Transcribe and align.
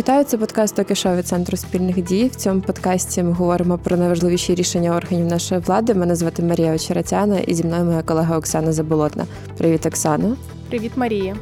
Вітаю, 0.00 0.24
це 0.24 0.38
подкаст 0.38 0.76
«Токи 0.76 0.94
від 0.94 1.26
центру 1.26 1.56
спільних 1.56 2.02
дій. 2.02 2.30
В 2.32 2.36
цьому 2.36 2.60
подкасті 2.60 3.22
ми 3.22 3.32
говоримо 3.32 3.78
про 3.78 3.96
найважливіші 3.96 4.54
рішення 4.54 4.96
органів 4.96 5.26
нашої 5.26 5.60
влади. 5.60 5.94
Мене 5.94 6.16
звати 6.16 6.42
Марія 6.42 6.74
Очеретяна 6.74 7.38
і 7.38 7.54
зі 7.54 7.64
мною 7.64 7.84
моя 7.84 8.02
колега 8.02 8.38
Оксана 8.38 8.72
Заболотна. 8.72 9.26
Привіт, 9.58 9.86
Оксано. 9.86 10.36
Привіт, 10.68 10.92
Марія. 10.96 11.36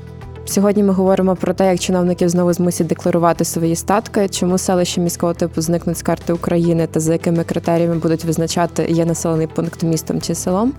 Сьогодні 0.45 0.83
ми 0.83 0.93
говоримо 0.93 1.37
про 1.37 1.55
те, 1.55 1.71
як 1.71 1.80
чиновників 1.80 2.29
знову 2.29 2.52
змусять 2.52 2.87
декларувати 2.87 3.45
свої 3.45 3.77
статки, 3.77 4.29
чому 4.29 4.59
селища 4.59 5.01
міського 5.01 5.34
типу 5.34 5.61
зникнуть 5.61 5.98
з 5.98 6.02
карти 6.02 6.33
України 6.33 6.87
та 6.87 7.01
за 7.01 7.12
якими 7.12 7.45
критеріями 7.45 7.95
будуть 7.95 8.25
визначати 8.25 8.87
є 8.91 9.05
населений 9.05 9.47
пункт 9.47 9.83
містом 9.83 10.20
чи 10.20 10.34
селом, 10.34 10.73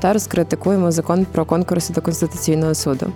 та 0.00 0.12
розкритикуємо 0.12 0.90
закон 0.90 1.26
про 1.32 1.44
конкурси 1.44 1.92
до 1.92 2.00
конституційного 2.00 2.74
суду. 2.74 3.12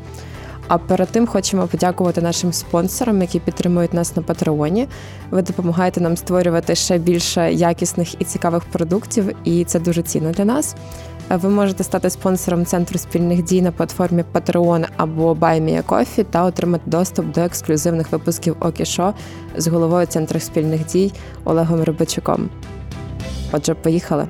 А 0.68 0.78
перед 0.78 1.08
тим 1.08 1.26
хочемо 1.26 1.66
подякувати 1.66 2.20
нашим 2.20 2.52
спонсорам, 2.52 3.20
які 3.20 3.40
підтримують 3.40 3.94
нас 3.94 4.16
на 4.16 4.22
Патреоні. 4.22 4.88
Ви 5.30 5.42
допомагаєте 5.42 6.00
нам 6.00 6.16
створювати 6.16 6.74
ще 6.74 6.98
більше 6.98 7.52
якісних 7.52 8.20
і 8.20 8.24
цікавих 8.24 8.64
продуктів, 8.64 9.36
і 9.44 9.64
це 9.64 9.80
дуже 9.80 10.02
цінно 10.02 10.30
для 10.30 10.44
нас. 10.44 10.76
Ви 11.30 11.48
можете 11.48 11.84
стати 11.84 12.10
спонсором 12.10 12.66
центру 12.66 12.98
спільних 12.98 13.42
дій 13.42 13.62
на 13.62 13.72
платформі 13.72 14.24
Patreon 14.32 14.86
або 14.96 15.34
BuyMeACoffee 15.34 16.24
та 16.24 16.44
отримати 16.44 16.90
доступ 16.90 17.32
до 17.32 17.40
ексклюзивних 17.40 18.12
випусків 18.12 18.56
Окішо 18.60 19.14
з 19.56 19.66
головою 19.66 20.06
центру 20.06 20.40
спільних 20.40 20.86
дій 20.86 21.12
Олегом 21.44 21.82
Рибачуком. 21.82 22.48
Отже, 23.52 23.74
поїхали. 23.74 24.28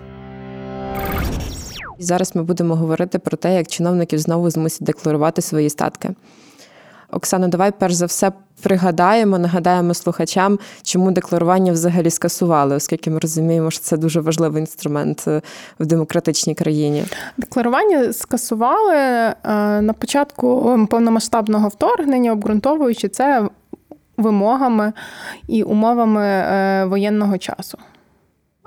Зараз 2.04 2.36
ми 2.36 2.42
будемо 2.42 2.76
говорити 2.76 3.18
про 3.18 3.36
те, 3.36 3.54
як 3.54 3.68
чиновників 3.68 4.18
знову 4.18 4.50
змусять 4.50 4.84
декларувати 4.84 5.42
свої 5.42 5.70
статки. 5.70 6.10
Оксано, 7.10 7.48
давай 7.48 7.72
перш 7.78 7.94
за 7.94 8.06
все 8.06 8.32
пригадаємо, 8.62 9.38
нагадаємо 9.38 9.94
слухачам, 9.94 10.58
чому 10.82 11.10
декларування 11.10 11.72
взагалі 11.72 12.10
скасували, 12.10 12.76
оскільки 12.76 13.10
ми 13.10 13.18
розуміємо, 13.18 13.70
що 13.70 13.80
це 13.80 13.96
дуже 13.96 14.20
важливий 14.20 14.60
інструмент 14.60 15.24
е, 15.28 15.42
в 15.80 15.86
демократичній 15.86 16.54
країні. 16.54 17.04
Декларування 17.36 18.12
скасували 18.12 18.94
е, 18.96 19.34
на 19.80 19.92
початку 19.92 20.78
повномасштабного 20.90 21.68
вторгнення, 21.68 22.32
обґрунтовуючи 22.32 23.08
це 23.08 23.48
вимогами 24.16 24.92
і 25.48 25.62
умовами 25.62 26.22
е, 26.22 26.84
воєнного 26.84 27.38
часу. 27.38 27.78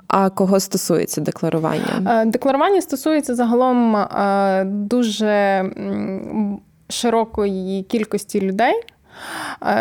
А 0.08 0.30
кого 0.30 0.60
стосується 0.60 1.20
декларування? 1.20 2.24
Декларування 2.26 2.82
стосується 2.82 3.34
загалом 3.34 4.06
дуже 4.64 5.64
широкої 6.88 7.82
кількості 7.82 8.40
людей. 8.40 8.74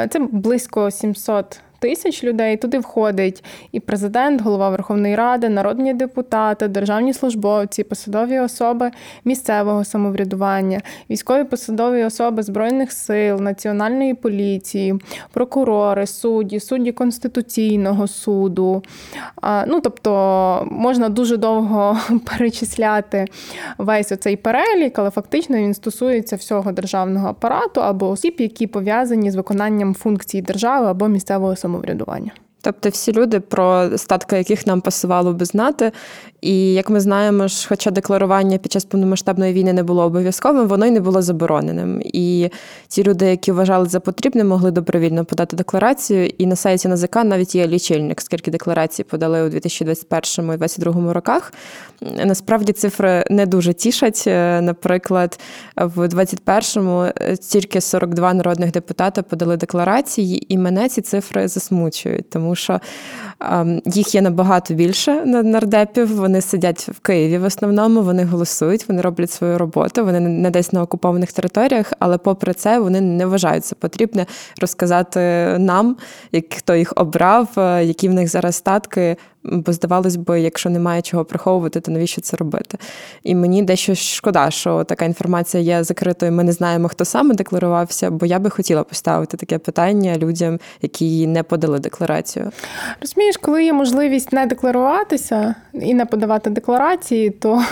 Це 0.09 0.19
близько 0.31 0.91
700 0.91 1.59
тисяч 1.79 2.23
людей. 2.23 2.57
Туди 2.57 2.79
входить 2.79 3.43
і 3.71 3.79
президент, 3.79 4.41
голова 4.41 4.69
Верховної 4.69 5.15
Ради, 5.15 5.49
народні 5.49 5.93
депутати, 5.93 6.67
державні 6.67 7.13
службовці, 7.13 7.83
посадові 7.83 8.39
особи 8.39 8.91
місцевого 9.25 9.83
самоврядування, 9.83 10.81
військові 11.09 11.43
посадові 11.43 12.03
особи 12.03 12.43
збройних 12.43 12.91
сил, 12.91 13.41
національної 13.41 14.13
поліції, 14.13 14.95
прокурори, 15.33 16.07
судді, 16.07 16.59
судді 16.59 16.91
конституційного 16.91 18.07
суду. 18.07 18.83
Ну 19.67 19.81
тобто 19.81 20.67
можна 20.71 21.09
дуже 21.09 21.37
довго 21.37 21.97
перечисляти 22.25 23.25
весь 23.77 24.11
оцей 24.11 24.35
перелік, 24.35 24.99
але 24.99 25.09
фактично 25.09 25.57
він 25.57 25.73
стосується 25.73 26.35
всього 26.35 26.71
державного 26.71 27.27
апарату 27.27 27.81
або 27.81 28.09
осіб, 28.09 28.35
які 28.37 28.67
пов'язані 28.67 29.31
з 29.31 29.35
виконанням 29.35 29.93
функцій 29.93 30.41
держави 30.41 30.87
або 30.87 31.07
місцевого 31.07 31.55
самоврядування 31.55 31.66
самоврядування. 31.67 32.31
Тобто 32.61 32.89
всі 32.89 33.13
люди, 33.13 33.39
про 33.39 33.97
статки 33.97 34.37
яких 34.37 34.67
нам 34.67 34.81
пасувало 34.81 35.33
би 35.33 35.45
знати. 35.45 35.91
І 36.41 36.73
як 36.73 36.89
ми 36.89 36.99
знаємо, 36.99 37.47
ж, 37.47 37.67
хоча 37.69 37.91
декларування 37.91 38.57
під 38.57 38.71
час 38.71 38.85
повномасштабної 38.85 39.53
війни 39.53 39.73
не 39.73 39.83
було 39.83 40.03
обов'язковим, 40.03 40.67
воно 40.67 40.85
й 40.85 40.91
не 40.91 40.99
було 40.99 41.21
забороненим. 41.21 42.01
І 42.03 42.49
ті 42.87 43.03
люди, 43.03 43.25
які 43.25 43.51
вважали 43.51 43.85
за 43.85 43.99
потрібне, 43.99 44.43
могли 44.43 44.71
добровільно 44.71 45.25
подати 45.25 45.55
декларацію. 45.55 46.31
І 46.37 46.45
на 46.45 46.55
сайті 46.55 46.87
НАЗК 46.87 47.15
навіть 47.15 47.55
є 47.55 47.67
лічильник, 47.67 48.21
скільки 48.21 48.51
декларацій 48.51 49.03
подали 49.03 49.43
у 49.43 49.49
2021 49.49 50.45
і 50.45 50.57
2022 50.57 51.13
роках. 51.13 51.53
Насправді 52.25 52.71
цифри 52.71 53.25
не 53.29 53.45
дуже 53.45 53.73
тішать. 53.73 54.23
Е, 54.27 54.61
наприклад, 54.61 55.39
в 55.75 56.07
2021-му 56.07 57.05
е, 57.21 57.37
тільки 57.37 57.81
42 57.81 58.33
народних 58.33 58.71
депутати 58.71 59.21
подали 59.21 59.57
декларації, 59.57 60.53
і 60.53 60.57
мене 60.57 60.89
ці 60.89 61.01
цифри 61.01 61.47
засмучують, 61.47 62.29
тому 62.29 62.46
що 62.55 62.79
ем, 63.39 63.81
їх 63.85 64.15
є 64.15 64.21
набагато 64.21 64.73
більше 64.73 65.25
нардепів. 65.25 66.15
Вони 66.15 66.41
сидять 66.41 66.89
в 66.89 66.99
Києві 66.99 67.37
в 67.37 67.43
основному, 67.43 68.01
вони 68.01 68.25
голосують, 68.25 68.89
вони 68.89 69.01
роблять 69.01 69.31
свою 69.31 69.57
роботу, 69.57 70.05
вони 70.05 70.19
не 70.19 70.49
десь 70.49 70.73
на 70.73 70.81
окупованих 70.81 71.31
територіях, 71.31 71.93
але 71.99 72.17
попри 72.17 72.53
це 72.53 72.79
вони 72.79 73.01
не 73.01 73.25
вважають 73.25 73.65
це 73.65 73.75
потрібне 73.75 74.25
розказати 74.61 75.19
нам, 75.59 75.97
як 76.31 76.45
хто 76.53 76.75
їх 76.75 76.93
обрав, 76.95 77.47
е, 77.57 77.85
які 77.85 78.09
в 78.09 78.13
них 78.13 78.27
зараз 78.27 78.55
статки. 78.55 79.17
Бо 79.51 79.73
здавалось 79.73 80.15
би, 80.15 80.41
якщо 80.41 80.69
немає 80.69 81.01
чого 81.01 81.25
приховувати, 81.25 81.79
то 81.79 81.91
навіщо 81.91 82.21
це 82.21 82.37
робити? 82.37 82.77
І 83.23 83.35
мені 83.35 83.63
дещо 83.63 83.95
шкода, 83.95 84.51
що 84.51 84.83
така 84.83 85.05
інформація 85.05 85.63
є 85.63 85.83
закритою. 85.83 86.31
Ми 86.31 86.43
не 86.43 86.51
знаємо, 86.51 86.87
хто 86.87 87.05
саме 87.05 87.35
декларувався, 87.35 88.11
бо 88.11 88.25
я 88.25 88.39
би 88.39 88.49
хотіла 88.49 88.83
поставити 88.83 89.37
таке 89.37 89.57
питання 89.57 90.17
людям, 90.17 90.59
які 90.81 91.27
не 91.27 91.43
подали 91.43 91.79
декларацію. 91.79 92.51
Розумієш, 93.01 93.37
коли 93.37 93.63
є 93.63 93.73
можливість 93.73 94.33
не 94.33 94.45
декларуватися 94.45 95.55
і 95.73 95.93
не 95.93 96.05
подавати 96.05 96.49
декларації, 96.49 97.29
то 97.29 97.63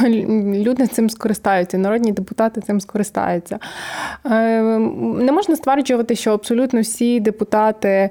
люди 0.66 0.88
цим 0.88 1.10
скористаються. 1.10 1.78
Народні 1.78 2.12
депутати 2.12 2.62
цим 2.62 2.82
скористаються. 2.82 3.60
Е, 4.26 4.62
не 5.00 5.32
можна 5.32 5.56
стверджувати, 5.56 6.16
що 6.16 6.32
абсолютно 6.34 6.82
всі 6.82 7.20
депутати, 7.20 8.10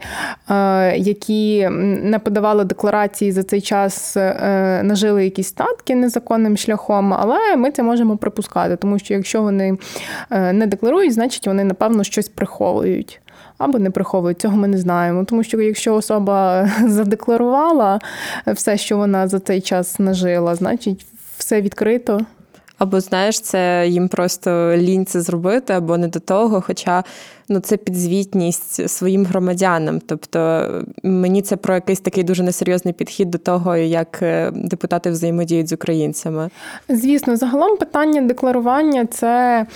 е, 0.51 0.97
які 0.97 1.69
не 2.03 2.19
подавали 2.19 2.65
декларації 2.65 3.33
за 3.33 3.43
цей 3.55 3.61
час, 3.61 4.17
е, 4.17 4.81
нажили 4.85 5.25
якісь 5.25 5.49
статки 5.49 5.95
незаконним 5.95 6.57
шляхом, 6.57 7.15
але 7.15 7.57
ми 7.57 7.71
це 7.71 7.83
можемо 7.83 8.17
припускати, 8.17 8.77
тому 8.77 8.99
що 8.99 9.15
якщо 9.15 9.43
вони 9.43 9.79
не 10.31 10.67
декларують, 10.67 11.13
значить 11.13 11.47
вони 11.47 11.65
напевно 11.65 12.05
щось 12.05 12.29
приховують 12.29 13.21
або 13.59 13.79
не 13.79 13.91
приховують. 13.91 14.41
Цього 14.41 14.57
ми 14.57 14.69
не 14.69 14.79
знаємо. 14.79 15.25
Тому 15.25 15.43
що 15.43 15.61
якщо 15.61 15.95
особа 15.95 16.69
задекларувала 16.87 18.01
все, 18.47 18.77
що 18.77 18.97
вона 18.97 19.29
за 19.29 19.41
цей 19.41 19.61
час 19.61 19.99
нажила, 19.99 20.55
значить 20.55 21.07
все 21.37 21.61
відкрито. 21.61 22.21
Або 22.79 23.01
знаєш, 23.01 23.41
це 23.41 23.87
їм 23.89 24.09
просто 24.09 24.77
лінь 24.77 25.07
це 25.07 25.21
зробити, 25.21 25.73
або 25.73 25.97
не 25.97 26.09
до 26.09 26.21
того. 26.21 26.61
Хоча 26.61 27.05
ну 27.49 27.61
це 27.61 27.77
підзвітність 27.77 28.89
своїм 28.89 29.25
громадянам. 29.27 30.01
Тобто 30.07 30.69
мені 31.03 31.43
це 31.43 31.57
про 31.57 31.75
якийсь 31.75 32.01
такий 32.01 32.25
дуже 32.25 32.43
несерйозний 32.43 32.95
підхід 32.95 33.31
до 33.31 33.39
того, 33.39 33.77
як 33.77 34.23
е, 34.23 34.51
депутати 34.55 35.11
взаємодіють 35.11 35.69
з 35.69 35.73
українцями. 35.73 36.51
Звісно, 36.89 37.37
загалом 37.37 37.77
питання 37.77 38.23
декларування 38.23 39.07
це 39.07 39.67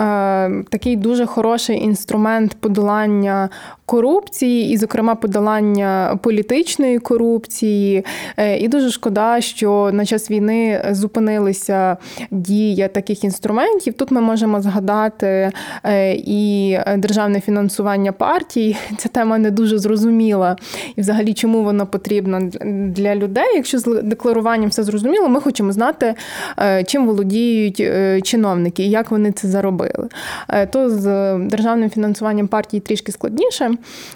е, 0.00 0.64
такий 0.70 0.96
дуже 0.96 1.26
хороший 1.26 1.78
інструмент 1.78 2.54
подолання 2.60 3.48
корупції, 3.86 4.70
і, 4.70 4.76
зокрема, 4.76 5.14
подолання 5.14 6.18
політичної 6.22 6.98
корупції. 6.98 8.04
Е, 8.36 8.58
і 8.58 8.68
дуже 8.68 8.90
шкода, 8.90 9.40
що 9.40 9.90
на 9.92 10.06
час 10.06 10.30
війни 10.30 10.84
зупинилися 10.90 11.96
дія 12.30 12.88
таких 12.88 13.24
інструментів. 13.24 13.94
Тут 13.94 14.10
ми 14.10 14.20
можемо 14.20 14.60
згадати 14.60 15.52
е, 15.84 16.12
і 16.14 16.78
державні 16.96 17.15
державне 17.16 17.40
фінансування 17.40 18.12
партій. 18.12 18.76
Ця 18.96 19.08
тема 19.08 19.38
не 19.38 19.50
дуже 19.50 19.78
зрозуміла. 19.78 20.56
І, 20.96 21.00
взагалі, 21.00 21.34
чому 21.34 21.62
воно 21.62 21.86
потрібно 21.86 22.40
для 22.88 23.14
людей. 23.14 23.44
Якщо 23.54 23.78
з 23.78 24.02
декларуванням 24.02 24.70
все 24.70 24.82
зрозуміло, 24.82 25.28
ми 25.28 25.40
хочемо 25.40 25.72
знати, 25.72 26.14
е, 26.58 26.84
чим 26.84 27.06
володіють 27.06 27.80
е, 27.80 28.20
чиновники 28.20 28.82
і 28.82 28.90
як 28.90 29.10
вони 29.10 29.32
це 29.32 29.48
заробили. 29.48 30.08
Е, 30.48 30.66
то 30.66 30.90
з 30.90 31.34
державним 31.38 31.90
фінансуванням 31.90 32.48
партій 32.48 32.80
трішки 32.80 33.12
складніше. 33.12 33.70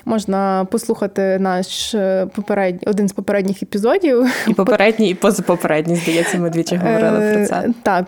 Можна 0.05 0.67
послухати 0.71 1.39
наш 1.39 1.95
попередній 2.35 2.83
один 2.87 3.09
з 3.09 3.13
попередніх 3.13 3.63
епізодів. 3.63 4.27
І 4.49 4.55
попередній, 4.55 5.11
і 5.11 5.15
позапопередній, 5.15 5.97
здається, 5.97 6.39
ми 6.39 6.51
двічі 6.51 6.77
говорили 6.77 7.35
про 7.35 7.47
це. 7.47 7.69
Так, 7.83 8.07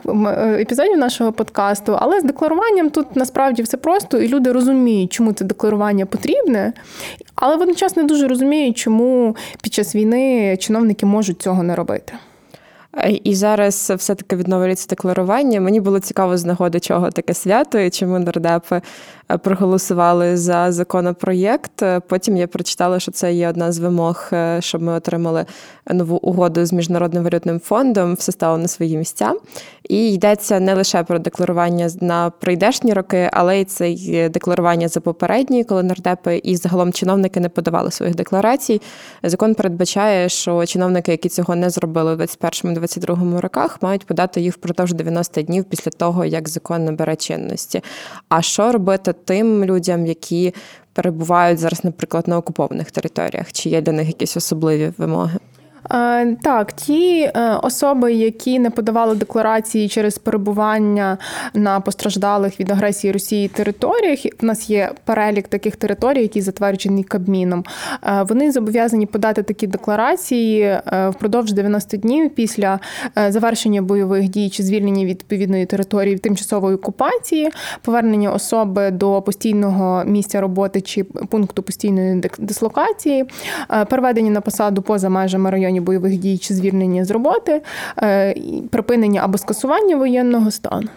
епізодів 0.61 0.99
нашого 0.99 1.33
подкасту, 1.33 1.97
але 2.01 2.21
з 2.21 2.25
декларуванням 2.25 2.91
тут 2.91 3.17
насправді 3.17 3.63
все 3.63 3.77
просто, 3.77 4.19
і 4.19 4.29
люди 4.29 4.53
розуміють 4.53 4.82
розуміють, 4.83 5.13
чому 5.13 5.33
це 5.33 5.45
декларування 5.45 6.07
потрібне, 6.07 6.73
але 7.35 7.57
водночас 7.57 7.97
не 7.97 8.03
дуже 8.03 8.29
розуміють, 8.29 8.77
чому 8.77 9.37
під 9.63 9.75
час 9.75 9.95
війни 9.95 10.57
чиновники 10.61 11.07
можуть 11.07 11.43
цього 11.43 11.63
не 11.63 11.75
робити. 11.75 12.13
І 13.25 13.35
зараз 13.35 13.93
все-таки 13.97 14.37
відновлюється 14.37 14.87
декларування. 14.89 15.61
Мені 15.61 15.81
було 15.81 16.01
цікаво 16.01 16.37
з 16.37 16.45
нагоди 16.45 16.81
чого 16.81 17.11
таке 17.11 17.35
свято 17.35 17.79
і 17.79 17.91
чому 17.91 18.19
нардепи 18.19 18.77
е, 18.77 18.83
проголосували 19.39 20.37
за 20.37 20.73
законопроєкт. 20.73 21.83
Потім 22.09 22.37
я 22.37 22.47
прочитала, 22.47 23.01
що 23.01 23.13
це 23.13 23.33
є 23.33 23.49
одна 23.49 23.73
з 23.73 23.79
вимог, 23.79 24.29
е, 24.33 24.59
щоб 24.61 24.83
ми 24.83 24.93
отримали 24.93 25.47
нову 25.91 26.17
угоду 26.17 26.67
з 26.67 26.73
міжнародним 26.73 27.25
валютним 27.25 27.61
фондом. 27.61 28.15
Все 28.15 28.33
стало 28.33 28.59
на 28.59 28.69
свої 28.69 28.97
місця. 28.97 29.35
І 29.89 30.13
йдеться 30.13 30.61
не 30.61 30.75
лише 30.75 31.03
про 31.03 31.19
декларування 31.19 31.91
на 32.01 32.31
прийдешні 32.31 32.93
роки, 32.93 33.31
але 33.33 33.61
й 33.61 33.65
це 33.65 33.95
декларування 34.29 34.89
за 34.89 35.01
попередні, 35.01 35.65
коли 35.65 35.83
нардепи 35.83 36.41
і 36.45 36.57
загалом 36.57 36.93
чиновники 36.93 37.41
не 37.41 37.49
подавали 37.49 37.91
своїх 37.91 38.15
декларацій. 38.15 38.81
Закон 39.23 39.55
передбачає, 39.55 40.29
що 40.29 40.67
чиновники, 40.67 41.11
які 41.11 41.29
цього 41.29 41.57
не 41.57 41.71
зробили 41.71 42.15
у 42.15 42.17
2021-2022 42.17 43.41
роках, 43.41 43.83
мають 43.83 44.07
подати 44.07 44.41
їх 44.41 44.55
впродовж 44.55 44.93
90 44.93 45.43
днів 45.43 45.65
після 45.65 45.91
того, 45.91 46.25
як 46.25 46.49
закон 46.49 46.85
набере 46.85 47.17
чинності. 47.17 47.83
А 48.29 48.43
що 48.43 48.73
робити 48.73 49.15
тим 49.25 49.65
людям, 49.65 50.07
які 50.07 50.55
перебувають 50.93 51.59
зараз, 51.59 51.85
наприклад, 51.85 52.29
на 52.29 52.39
окупованих 52.39 52.91
територіях? 52.91 53.53
Чи 53.53 53.69
є 53.69 53.81
для 53.81 53.93
них 53.93 54.07
якісь 54.07 54.37
особливі 54.37 54.93
вимоги? 54.99 55.39
Е, 55.93 56.37
так, 56.43 56.73
ті 56.73 57.21
е, 57.21 57.59
особи, 57.63 58.13
які 58.13 58.59
не 58.59 58.71
подавали 58.71 59.15
декларації 59.15 59.89
через 59.89 60.19
перебування 60.19 61.19
на 61.55 61.81
постраждалих 61.81 62.61
від 62.61 62.71
агресії 62.71 63.13
Росії 63.13 63.49
територіях, 63.49 64.19
в 64.41 64.45
нас 64.45 64.71
є 64.71 64.93
перелік 65.05 65.49
таких 65.49 65.77
територій, 65.77 66.23
які 66.23 66.41
затверджені 66.41 67.05
Кабміном. 67.05 67.65
Е, 68.05 68.23
вони 68.29 68.53
зобов'язані 68.53 69.07
подати 69.07 69.43
такі 69.43 69.67
декларації 69.67 70.79
впродовж 71.09 71.53
90 71.53 71.97
днів 71.97 72.31
після 72.35 72.81
завершення 73.29 73.83
бойових 73.83 74.29
дій 74.29 74.51
чи 74.51 74.63
звільнення 74.63 75.05
відповідної 75.05 75.67
території 75.67 76.19
тимчасової 76.19 76.77
окупації, 76.77 77.51
повернення 77.83 78.33
особи 78.33 78.91
до 78.91 79.23
постійного 79.23 80.05
місця 80.05 80.41
роботи 80.41 80.81
чи 80.81 81.05
пункту 81.05 81.63
постійної 81.63 82.23
дислокації, 82.39 83.25
переведення 83.89 84.31
на 84.31 84.41
посаду 84.41 84.83
поза 84.83 85.09
межами 85.09 85.51
районів 85.51 85.82
бойових 85.83 86.19
дій 86.19 86.39
чи 86.39 86.55
звільнення 86.55 87.05
з 87.05 87.11
роботи, 87.11 87.63
е, 87.99 88.35
припинення 88.71 89.21
або 89.25 89.39
скасування 89.39 89.97
воєнного 89.97 90.51
стану. 90.51 90.89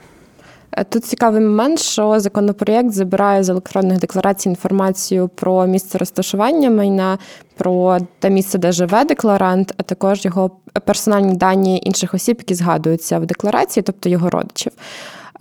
Е, 0.78 0.84
тут 0.84 1.06
цікавий 1.06 1.42
момент, 1.42 1.80
що 1.80 2.20
законопроєкт 2.20 2.92
забирає 2.92 3.44
з 3.44 3.50
електронних 3.50 4.00
декларацій 4.00 4.50
інформацію 4.50 5.28
про 5.28 5.66
місце 5.66 5.98
розташування 5.98 6.70
майна, 6.70 7.18
про 7.58 7.98
те 8.20 8.30
місце, 8.30 8.58
де 8.58 8.72
живе 8.72 9.06
декларант, 9.06 9.74
а 9.78 9.84
також 9.84 10.26
його 10.26 10.52
персональні 10.86 11.36
дані 11.36 11.82
інших 11.86 12.14
осіб, 12.14 12.38
які 12.40 12.54
згадуються 12.54 13.20
в 13.20 13.26
декларації, 13.26 13.84
тобто 13.84 14.10
його 14.10 14.30
родичів. 14.30 14.72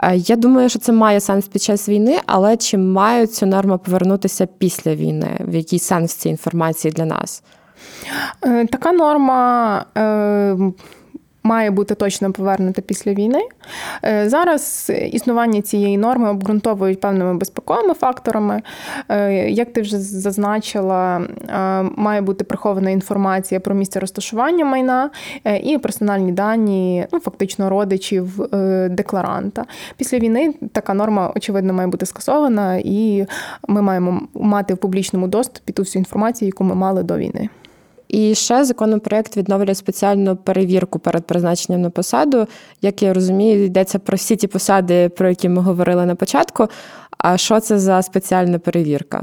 Е, 0.03 0.17
я 0.17 0.37
думаю, 0.37 0.69
що 0.69 0.79
це 0.79 0.93
має 0.93 1.21
сенс 1.21 1.49
під 1.49 1.63
час 1.63 1.89
війни, 1.89 2.19
але 2.27 2.57
чи 2.57 2.79
мають 2.79 3.35
цю 3.35 3.47
норму 3.47 3.79
повернутися 3.79 4.47
після 4.47 4.95
війни? 4.95 5.37
В 5.41 5.55
який 5.55 5.79
сенс 5.79 6.15
цієї 6.15 6.33
інформації 6.33 6.93
для 6.93 7.05
нас? 7.05 7.43
Е, 8.47 8.67
така 8.67 8.93
норма 8.93 9.85
е, 9.99 10.57
має 11.43 11.71
бути 11.71 11.95
точно 11.95 12.33
повернута 12.33 12.83
після 12.83 13.13
війни. 13.13 13.41
Е, 14.05 14.29
зараз 14.29 14.93
існування 15.13 15.63
цієї 15.63 15.99
норми 15.99 16.31
обґрунтовують 16.31 17.01
певними 17.01 17.35
безпековими 17.35 17.95
факторами. 17.95 18.63
Як 19.49 19.73
ти 19.73 19.81
вже 19.81 19.99
зазначила, 19.99 21.23
має 21.97 22.21
бути 22.21 22.45
прихована 22.45 22.91
інформація 22.91 23.61
про 23.61 23.75
місце 23.75 24.01
розташування 24.01 24.65
майна 24.65 25.11
і 25.63 25.79
персональні 25.79 26.33
дані, 26.33 27.07
ну 27.13 27.21
фактично 27.21 27.71
родичів 27.71 28.49
декларанта. 28.91 29.65
Після 29.97 30.19
війни 30.19 30.55
така 30.73 30.95
норма, 30.95 31.33
очевидно, 31.37 31.73
має 31.73 31.89
бути 31.89 32.07
скасована, 32.07 32.77
і 32.85 33.27
ми 33.69 33.83
маємо 33.83 34.21
мати 34.35 34.75
в 34.75 34.77
публічному 34.79 35.29
доступі 35.29 35.73
ту 35.73 35.83
всю 35.83 36.01
інформацію, 36.01 36.47
яку 36.47 36.65
ми 36.65 36.75
мали 36.75 37.03
до 37.03 37.17
війни. 37.17 37.49
І 38.15 38.35
ще 38.35 38.65
законопроект 38.65 39.37
відновлює 39.37 39.75
спеціальну 39.75 40.37
перевірку 40.37 40.99
перед 40.99 41.25
призначенням 41.25 41.83
на 41.83 41.91
посаду. 41.91 42.47
Як 42.83 43.03
я 43.03 43.15
розумію, 43.15 43.65
йдеться 43.65 43.99
про 43.99 44.17
всі 44.17 44.37
ті 44.37 44.47
посади, 44.47 45.09
про 45.09 45.29
які 45.29 45.49
ми 45.49 45.63
говорили 45.63 46.07
на 46.07 46.15
початку. 46.15 46.69
А 47.19 47.37
що 47.37 47.61
це 47.61 47.79
за 47.79 48.03
спеціальна 48.03 48.59
перевірка? 48.59 49.23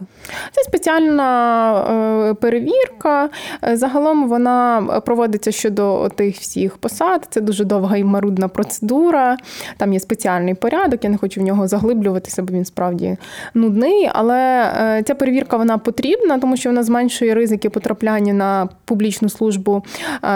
Це 0.52 0.64
спеціальна 0.64 2.30
е, 2.30 2.34
перевірка. 2.34 3.30
Е, 3.64 3.78
загалом 3.78 4.30
вона 4.30 4.82
проводиться 5.06 5.52
щодо 5.52 6.10
тих 6.10 6.38
всіх 6.38 6.78
посад. 6.78 7.28
Це 7.30 7.42
дуже 7.42 7.66
довга 7.66 7.98
і 7.98 8.04
марудна 8.04 8.48
процедура. 8.48 9.38
Там 9.78 9.94
є 9.94 10.00
спеціальний 10.00 10.54
порядок. 10.54 11.04
Я 11.04 11.10
не 11.10 11.18
хочу 11.18 11.42
в 11.42 11.44
нього 11.44 11.68
заглиблюватися, 11.68 12.44
бо 12.44 12.54
він 12.54 12.66
справді 12.66 13.18
нудний. 13.54 14.10
Але 14.14 14.74
е, 14.82 15.04
ця 15.04 15.16
перевірка 15.16 15.58
вона 15.58 15.78
потрібна, 15.78 16.40
тому 16.40 16.58
що 16.58 16.70
вона 16.70 16.84
зменшує 16.84 17.36
ризики 17.36 17.70
потрапляння 17.70 18.34
на 18.34 18.70
публічну 18.92 19.30
службу 19.30 19.84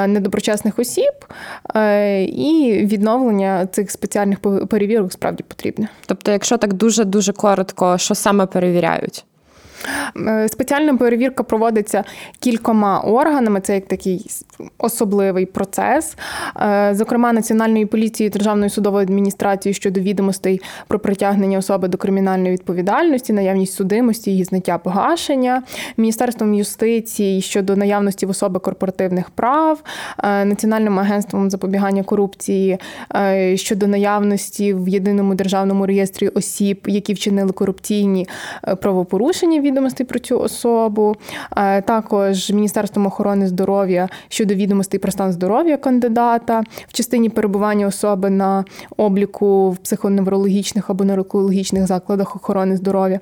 недоброчесних 0.07 0.79
осіб, 0.79 1.13
і 2.27 2.79
відновлення 2.83 3.67
цих 3.71 3.91
спеціальних 3.91 4.39
перевірок 4.69 5.13
справді 5.13 5.43
потрібне. 5.47 5.87
Тобто, 6.05 6.31
якщо 6.31 6.57
так 6.57 6.73
дуже 6.73 7.05
дуже 7.05 7.33
коротко, 7.33 7.97
що 7.97 8.15
саме 8.15 8.45
перевіряють? 8.45 9.25
Е, 10.17 10.47
спеціальна 10.47 10.97
перевірка 10.97 11.43
проводиться 11.43 12.03
кількома 12.39 12.99
органами. 12.99 13.61
Це 13.61 13.75
як 13.75 13.87
такий 13.87 14.27
особливий 14.77 15.45
процес. 15.45 16.17
Е, 16.61 16.91
зокрема, 16.95 17.33
Національної 17.33 17.85
поліції 17.85 18.29
Державної 18.29 18.69
судової 18.69 19.03
адміністрації 19.03 19.73
щодо 19.73 19.99
відомостей 19.99 20.61
про 20.87 20.99
притягнення 20.99 21.57
особи 21.57 21.87
до 21.87 21.97
кримінальної 21.97 22.53
відповідальності, 22.53 23.33
наявність 23.33 23.73
судимості, 23.73 24.31
її 24.31 24.43
зняття 24.43 24.77
погашення, 24.77 25.63
Міністерством 25.97 26.53
юстиції 26.53 27.41
щодо 27.41 27.75
наявності 27.75 28.25
в 28.25 28.29
особи 28.29 28.59
корпоративних 28.59 29.29
прав, 29.29 29.83
е, 30.23 30.45
Національним 30.45 30.99
агентством 30.99 31.49
запобігання 31.49 32.03
корупції 32.03 32.77
щодо 33.55 33.87
наявності 33.87 34.73
в 34.73 34.87
єдиному 34.87 35.35
державному 35.35 35.85
реєстрі 35.85 36.27
осіб, 36.27 36.81
які 36.85 37.13
вчинили 37.13 37.51
корупційні 37.51 38.27
правопорушення 38.81 39.59
відомостей 39.75 40.05
про 40.05 40.19
цю 40.19 40.39
особу, 40.39 41.15
також 41.85 42.51
Міністерством 42.51 43.05
охорони 43.05 43.47
здоров'я 43.47 44.09
щодо 44.27 44.53
відомостей 44.53 44.99
про 44.99 45.11
стан 45.11 45.31
здоров'я 45.31 45.77
кандидата 45.77 46.63
в 46.87 46.93
частині 46.93 47.29
перебування 47.29 47.87
особи 47.87 48.29
на 48.29 48.65
обліку 48.97 49.71
в 49.71 49.77
психоневрологічних 49.77 50.89
або 50.89 51.03
нейрологічних 51.03 51.87
закладах 51.87 52.35
охорони 52.35 52.77
здоров'я, 52.77 53.19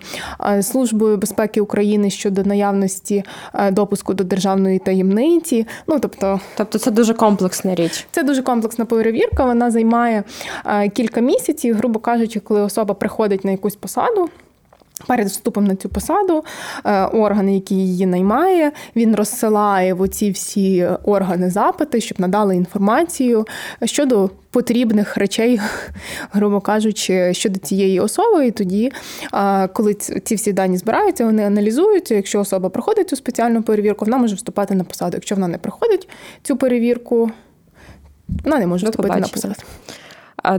Службою 0.62 1.18
безпеки 1.18 1.62
України 1.62 2.10
щодо 2.10 2.44
наявності 2.44 3.24
допуску 3.72 4.14
до 4.14 4.24
державної 4.24 4.80
таємниці. 4.80 5.68
Ну 5.88 6.00
тобто, 6.00 6.40
тобто 6.58 6.80
це 6.80 6.92
дуже 6.92 7.14
комплексна 7.14 7.76
річ. 7.76 8.08
Це 8.12 8.24
дуже 8.24 8.42
комплексна 8.42 8.86
перевірка. 8.86 9.46
Вона 9.46 9.72
займає 9.72 10.24
кілька 10.94 11.22
місяців, 11.22 11.76
грубо 11.76 12.00
кажучи, 12.00 12.40
коли 12.40 12.62
особа 12.62 12.94
приходить 12.94 13.46
на 13.46 13.52
якусь 13.52 13.76
посаду. 13.76 14.30
Перед 15.08 15.28
вступом 15.28 15.66
на 15.66 15.76
цю 15.76 15.90
посаду 15.90 16.44
е, 16.86 17.06
орган, 17.06 17.50
який 17.50 17.78
її 17.78 18.06
наймає, 18.06 18.72
він 18.96 19.16
розсилає 19.16 19.94
в 19.94 20.02
оці 20.02 20.32
всі 20.32 20.88
органи 21.04 21.50
запити, 21.50 22.02
щоб 22.02 22.20
надали 22.20 22.56
інформацію 22.56 23.46
щодо 23.84 24.30
потрібних 24.50 25.18
речей, 25.18 25.60
грубо 26.32 26.62
кажучи, 26.62 27.34
щодо 27.34 27.60
цієї 27.60 28.00
особи. 28.00 28.48
І 28.48 28.52
тоді, 28.52 28.92
коли 29.74 29.94
ці 29.94 30.36
всі 30.36 30.54
дані 30.54 30.78
збираються, 30.78 31.26
вони 31.26 31.44
аналізуються. 31.46 32.16
Якщо 32.16 32.40
особа 32.40 32.70
проходить 32.70 33.10
цю 33.10 33.16
спеціальну 33.16 33.64
перевірку, 33.64 34.06
вона 34.06 34.18
може 34.18 34.36
вступати 34.36 34.76
на 34.76 34.84
посаду. 34.84 35.12
Якщо 35.14 35.36
вона 35.36 35.48
не 35.48 35.58
проходить 35.58 36.10
цю 36.44 36.58
перевірку, 36.58 37.32
вона 38.44 38.60
не 38.60 38.68
може 38.68 38.86
вступити 38.86 39.20
на 39.20 39.28
посаду. 39.28 39.56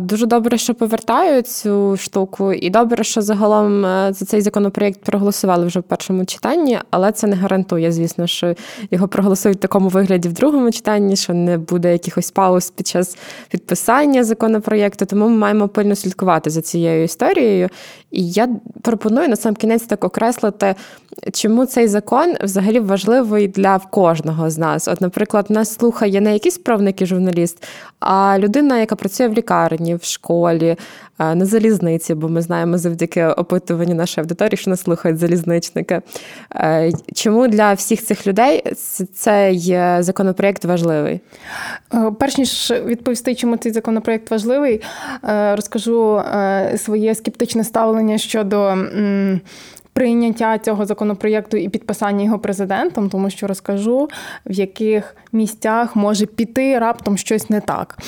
Дуже 0.00 0.26
добре, 0.26 0.58
що 0.58 0.74
повертають 0.74 1.48
цю 1.48 1.96
штуку, 1.96 2.52
і 2.52 2.70
добре, 2.70 3.04
що 3.04 3.22
загалом 3.22 3.84
е, 3.86 4.12
за 4.12 4.24
цей 4.24 4.40
законопроєкт 4.40 5.00
проголосували 5.00 5.66
вже 5.66 5.80
в 5.80 5.82
першому 5.82 6.24
читанні, 6.24 6.78
але 6.90 7.12
це 7.12 7.26
не 7.26 7.36
гарантує, 7.36 7.92
звісно, 7.92 8.26
що 8.26 8.54
його 8.90 9.08
проголосують 9.08 9.58
в 9.58 9.60
такому 9.60 9.88
вигляді 9.88 10.28
в 10.28 10.32
другому 10.32 10.70
читанні, 10.70 11.16
що 11.16 11.34
не 11.34 11.58
буде 11.58 11.92
якихось 11.92 12.30
пауз 12.30 12.70
під 12.70 12.86
час 12.86 13.16
підписання 13.50 14.24
законопроєкту. 14.24 15.06
Тому 15.06 15.28
ми 15.28 15.36
маємо 15.36 15.68
пильно 15.68 15.96
слідкувати 15.96 16.50
за 16.50 16.62
цією 16.62 17.04
історією. 17.04 17.68
І 18.10 18.30
я 18.30 18.48
пропоную 18.82 19.28
на 19.28 19.36
сам 19.36 19.54
кінець 19.54 19.82
так 19.82 20.04
окреслити, 20.04 20.74
чому 21.32 21.66
цей 21.66 21.88
закон 21.88 22.34
взагалі 22.42 22.80
важливий 22.80 23.48
для 23.48 23.78
кожного 23.78 24.50
з 24.50 24.58
нас. 24.58 24.88
От, 24.88 25.00
наприклад, 25.00 25.46
нас 25.48 25.74
слухає 25.74 26.20
не 26.20 26.32
якийсь 26.32 26.58
правник 26.58 27.02
і 27.02 27.06
журналіст, 27.06 27.64
а 28.00 28.38
людина, 28.38 28.78
яка 28.78 28.96
працює 28.96 29.28
в 29.28 29.32
лікарні 29.32 29.73
лікарні, 29.74 29.94
в 29.94 30.04
школі, 30.04 30.76
на 31.18 31.44
залізниці, 31.44 32.14
бо 32.14 32.28
ми 32.28 32.42
знаємо 32.42 32.78
завдяки 32.78 33.26
опитуванню 33.26 33.94
нашої 33.94 34.22
аудиторії, 34.22 34.56
що 34.56 34.70
нас 34.70 34.80
слухають 34.80 35.18
залізничники. 35.18 36.00
Чому 37.14 37.48
для 37.48 37.72
всіх 37.72 38.04
цих 38.04 38.26
людей 38.26 38.62
цей 39.14 39.78
законопроєкт 40.00 40.64
важливий? 40.64 41.20
Перш 42.18 42.38
ніж 42.38 42.72
відповісти, 42.84 43.34
чому 43.34 43.56
цей 43.56 43.72
законопроєкт 43.72 44.30
важливий, 44.30 44.80
розкажу 45.52 46.22
своє 46.76 47.14
скептичне 47.14 47.64
ставлення 47.64 48.18
щодо 48.18 48.76
прийняття 49.94 50.58
цього 50.58 50.86
законопроєкту 50.86 51.56
і 51.56 51.68
підписання 51.68 52.24
його 52.24 52.38
президентом, 52.38 53.08
тому 53.08 53.30
що 53.30 53.46
розкажу, 53.46 54.08
в 54.46 54.52
яких 54.52 55.16
місцях 55.32 55.96
може 55.96 56.26
піти 56.26 56.78
раптом 56.78 57.16
щось 57.16 57.50
не 57.50 57.60
так. 57.60 57.98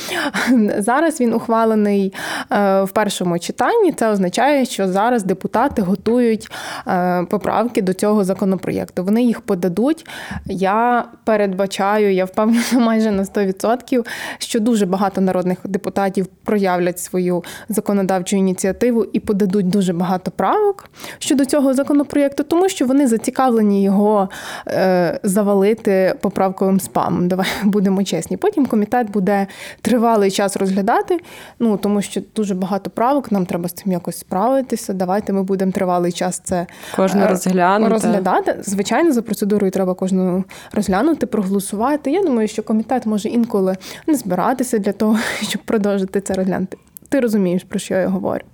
Зараз 0.78 1.20
він 1.20 1.34
ухвалений 1.34 2.14
е, 2.50 2.82
в 2.82 2.90
першому 2.90 3.38
читанні. 3.38 3.92
Це 3.92 4.08
означає, 4.10 4.64
що 4.64 4.88
зараз 4.88 5.24
депутати 5.24 5.82
готують 5.82 6.50
е, 6.88 7.24
поправки 7.30 7.82
до 7.82 7.92
цього 7.92 8.24
законопроєкту. 8.24 9.04
Вони 9.04 9.22
їх 9.22 9.40
подадуть. 9.40 10.06
Я 10.46 11.04
передбачаю, 11.24 12.12
я 12.12 12.24
впевнена 12.24 12.62
майже 12.72 13.10
на 13.10 13.22
100%, 13.22 14.06
що 14.38 14.60
дуже 14.60 14.86
багато 14.86 15.20
народних 15.20 15.58
депутатів 15.64 16.26
проявлять 16.26 16.98
свою 16.98 17.44
законодавчу 17.68 18.36
ініціативу 18.36 19.06
і 19.12 19.20
подадуть 19.20 19.68
дуже 19.68 19.92
багато 19.92 20.30
правок 20.30 20.88
щодо 21.18 21.44
цього 21.44 21.75
законопроєкту, 21.76 22.42
тому 22.42 22.68
що 22.68 22.86
вони 22.86 23.06
зацікавлені 23.06 23.82
його 23.82 24.28
е, 24.68 25.20
завалити 25.22 26.14
поправковим 26.20 26.80
спамом. 26.80 27.28
Давай 27.28 27.46
будемо 27.64 28.04
чесні. 28.04 28.36
Потім 28.36 28.66
комітет 28.66 29.10
буде 29.10 29.46
тривалий 29.82 30.30
час 30.30 30.56
розглядати, 30.56 31.18
ну 31.58 31.76
тому 31.76 32.02
що 32.02 32.20
дуже 32.36 32.54
багато 32.54 32.90
правок, 32.90 33.32
нам 33.32 33.46
треба 33.46 33.68
з 33.68 33.72
цим 33.72 33.92
якось 33.92 34.18
справитися. 34.18 34.92
Давайте 34.92 35.32
ми 35.32 35.42
будемо 35.42 35.72
тривалий 35.72 36.12
час 36.12 36.40
це 36.44 36.66
кожну 36.96 37.22
е, 37.22 37.28
розглянути. 37.28 37.92
розглядати. 37.92 38.56
Звичайно, 38.62 39.12
за 39.12 39.22
процедурою 39.22 39.72
треба 39.72 39.94
кожну 39.94 40.44
розглянути, 40.72 41.26
проголосувати. 41.26 42.10
Я 42.10 42.22
думаю, 42.22 42.48
що 42.48 42.62
комітет 42.62 43.06
може 43.06 43.28
інколи 43.28 43.76
не 44.06 44.14
збиратися 44.14 44.78
для 44.78 44.92
того, 44.92 45.18
щоб 45.42 45.62
продовжити 45.62 46.20
це 46.20 46.34
розглянути. 46.34 46.76
Ти 47.08 47.20
розумієш, 47.20 47.64
про 47.64 47.78
що 47.78 47.94
я 47.94 48.08
говорю. 48.08 48.44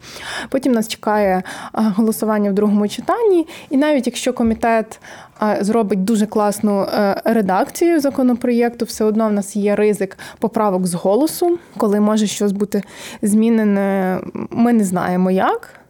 Потім 0.49 0.73
нас 0.73 0.89
чекає 0.89 1.43
голосування 1.73 2.51
в 2.51 2.55
другому 2.55 2.89
читанні, 2.89 3.47
і 3.71 3.77
навіть 3.77 4.07
якщо 4.07 4.33
комітет 4.33 5.01
зробить 5.61 6.05
дуже 6.05 6.27
класну 6.27 6.81
е, 6.83 7.23
редакцію 7.25 8.01
законопроєкту, 8.01 8.85
все 8.85 9.05
одно 9.05 9.29
в 9.29 9.33
нас 9.33 9.57
є 9.57 9.77
ризик 9.77 10.19
поправок 10.39 10.87
з 10.87 10.95
голосу, 10.95 11.59
коли 11.77 12.01
може 12.01 12.27
щось 12.27 12.53
бути 12.53 12.83
змінене, 13.23 14.21
ми 14.51 14.73
не 14.73 14.85
знаємо 14.85 15.31
як. 15.31 15.82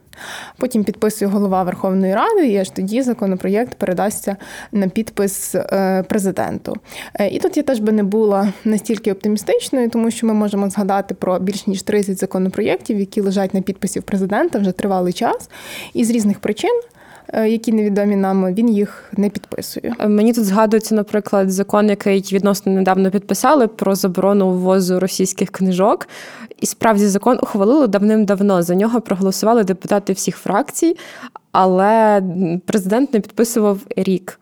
Потім 0.57 0.83
підписує 0.83 1.31
голова 1.31 1.63
Верховної 1.63 2.15
Ради, 2.15 2.47
і 2.47 2.57
аж 2.57 2.69
тоді 2.69 3.01
законопроєкт 3.01 3.75
передасться 3.75 4.37
на 4.71 4.87
підпис 4.87 5.55
е, 5.55 6.03
президенту. 6.09 6.75
Е, 7.13 7.27
і 7.27 7.39
тут 7.39 7.57
я 7.57 7.63
теж 7.63 7.79
би 7.79 7.91
не 7.91 8.03
була 8.03 8.53
настільки 8.65 9.11
оптимістичною, 9.11 9.89
тому 9.89 10.11
що 10.11 10.27
ми 10.27 10.33
можемо 10.33 10.69
згадати 10.69 11.13
про 11.13 11.39
більш 11.39 11.67
ніж 11.67 11.81
30 11.81 12.19
законопроєктів, 12.19 12.99
які 12.99 13.21
лежать 13.21 13.53
на 13.53 13.61
підписі 13.61 14.01
президента 14.01 14.59
вже 14.59 14.71
тривалий 14.71 15.13
час, 15.13 15.49
і 15.93 16.05
з 16.05 16.09
різних 16.09 16.39
причин. 16.39 16.81
Е, 17.27 17.49
які 17.49 17.71
невідомі 17.71 18.15
нам, 18.15 18.53
він 18.53 18.69
їх 18.69 19.03
не 19.17 19.29
підписує. 19.29 19.95
Мені 20.07 20.33
тут 20.33 20.45
згадується, 20.45 20.95
наприклад, 20.95 21.51
закон, 21.51 21.89
який 21.89 22.29
відносно 22.31 22.71
недавно 22.71 23.11
підписали 23.11 23.67
про 23.67 23.95
заборону 23.95 24.49
ввозу 24.49 24.99
російських 24.99 25.49
книжок. 25.49 26.07
І 26.59 26.65
справді 26.65 27.07
закон 27.07 27.39
ухвалили 27.41 27.87
давним-давно. 27.87 28.63
За 28.63 28.75
нього 28.75 29.01
проголосували 29.01 29.63
депутати 29.63 30.13
всіх 30.13 30.37
фракцій, 30.37 30.97
але 31.51 32.23
президент 32.65 33.13
не 33.13 33.19
підписував 33.19 33.79
рік. 33.95 34.39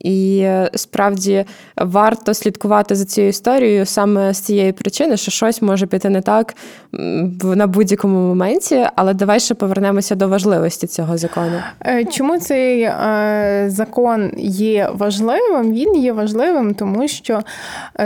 І 0.00 0.38
е, 0.42 0.70
справді 0.74 1.44
варто 1.76 2.34
слідкувати 2.34 2.94
за 2.94 3.04
цією 3.04 3.30
історією 3.30 3.86
саме 3.86 4.34
з 4.34 4.40
цієї 4.40 4.72
причини, 4.72 5.16
що 5.16 5.30
щось 5.30 5.62
може 5.62 5.86
піти 5.86 6.10
не 6.10 6.20
так 6.20 6.54
на 7.42 7.66
будь-якому 7.66 8.28
моменті. 8.28 8.86
Але 8.96 9.14
давай 9.14 9.40
ще 9.40 9.54
повернемося 9.54 10.14
до 10.14 10.28
важливості 10.28 10.86
цього 10.86 11.18
закону. 11.18 11.60
Е, 11.86 12.04
чому 12.04 12.38
цей 12.38 12.82
е, 12.82 13.64
закон 13.68 14.32
є 14.38 14.90
важливим? 14.94 15.72
Він 15.72 15.96
є 15.96 16.12
важливим, 16.12 16.74
тому 16.74 17.08
що 17.08 17.40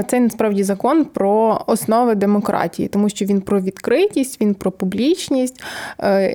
це 0.06 0.20
насправді 0.20 0.62
закон 0.62 1.04
про 1.04 1.60
основи 1.66 2.14
демократії, 2.14 2.88
тому 2.88 3.08
що 3.08 3.24
він 3.24 3.40
про 3.40 3.60
відкритість, 3.60 4.40
він 4.40 4.54
про 4.54 4.70
публічність. 4.70 5.62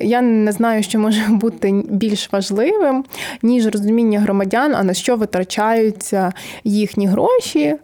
Я 0.02 0.22
не 0.22 0.52
знаю, 0.52 0.84
що 0.84 1.00
може 1.00 1.22
бути 1.30 1.84
більш 1.90 2.34
важливим, 2.34 3.06
ніж 3.42 3.68
розуміння 3.68 4.20
громадян, 4.20 4.76
а 4.76 4.84
на 4.84 4.94
що 4.94 5.16
витрачають 5.16 5.49
витрачаються 5.50 6.34
їхні 6.64 7.08
гроші. 7.08 7.76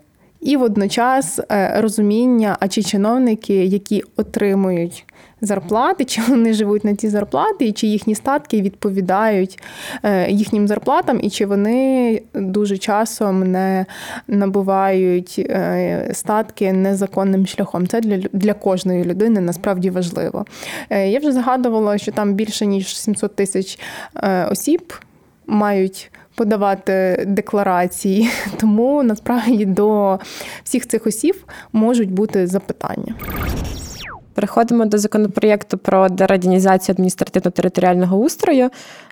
І 0.41 0.57
водночас 0.57 1.39
е, 1.51 1.81
розуміння, 1.81 2.57
а 2.59 2.67
чи 2.67 2.83
чиновники, 2.83 3.65
які 3.65 4.03
отримують 4.17 5.05
зарплати, 5.41 6.05
чи 6.05 6.21
вони 6.27 6.53
живуть 6.53 6.85
на 6.85 6.95
ці 6.95 7.09
зарплати, 7.09 7.65
і 7.65 7.71
чи 7.71 7.87
їхні 7.87 8.15
статки 8.15 8.61
відповідають 8.61 9.59
е, 10.03 10.31
їхнім 10.31 10.67
зарплатам, 10.67 11.19
і 11.23 11.29
чи 11.29 11.45
вони 11.45 12.21
дуже 12.33 12.77
часом 12.77 13.51
не 13.51 13.85
набувають 14.27 15.35
е, 15.39 16.09
статки 16.13 16.73
незаконним 16.73 17.45
шляхом. 17.47 17.87
Це 17.87 18.01
для 18.01 18.17
для 18.17 18.53
кожної 18.53 19.03
людини 19.03 19.41
насправді 19.41 19.89
важливо. 19.89 20.45
Я 20.89 21.19
вже 21.19 21.31
згадувала, 21.31 21.97
що 21.97 22.11
там 22.11 22.33
більше 22.33 22.65
ніж 22.65 22.97
700 22.97 23.35
тисяч 23.35 23.79
осіб 24.49 24.93
мають 25.47 26.11
подавати 26.35 27.25
декларації, 27.27 28.29
тому 28.59 29.03
насправді 29.03 29.65
до 29.65 30.19
всіх 30.63 30.87
цих 30.87 31.07
осіб 31.07 31.35
можуть 31.73 32.11
бути 32.11 32.47
запитання. 32.47 33.15
Переходимо 34.35 34.85
до 34.85 34.97
законопроєкту 34.97 35.77
про 35.77 36.09
дерадянізацію 36.09 36.95
адміністративно-територіального 36.95 38.15
устрою. 38.15 38.69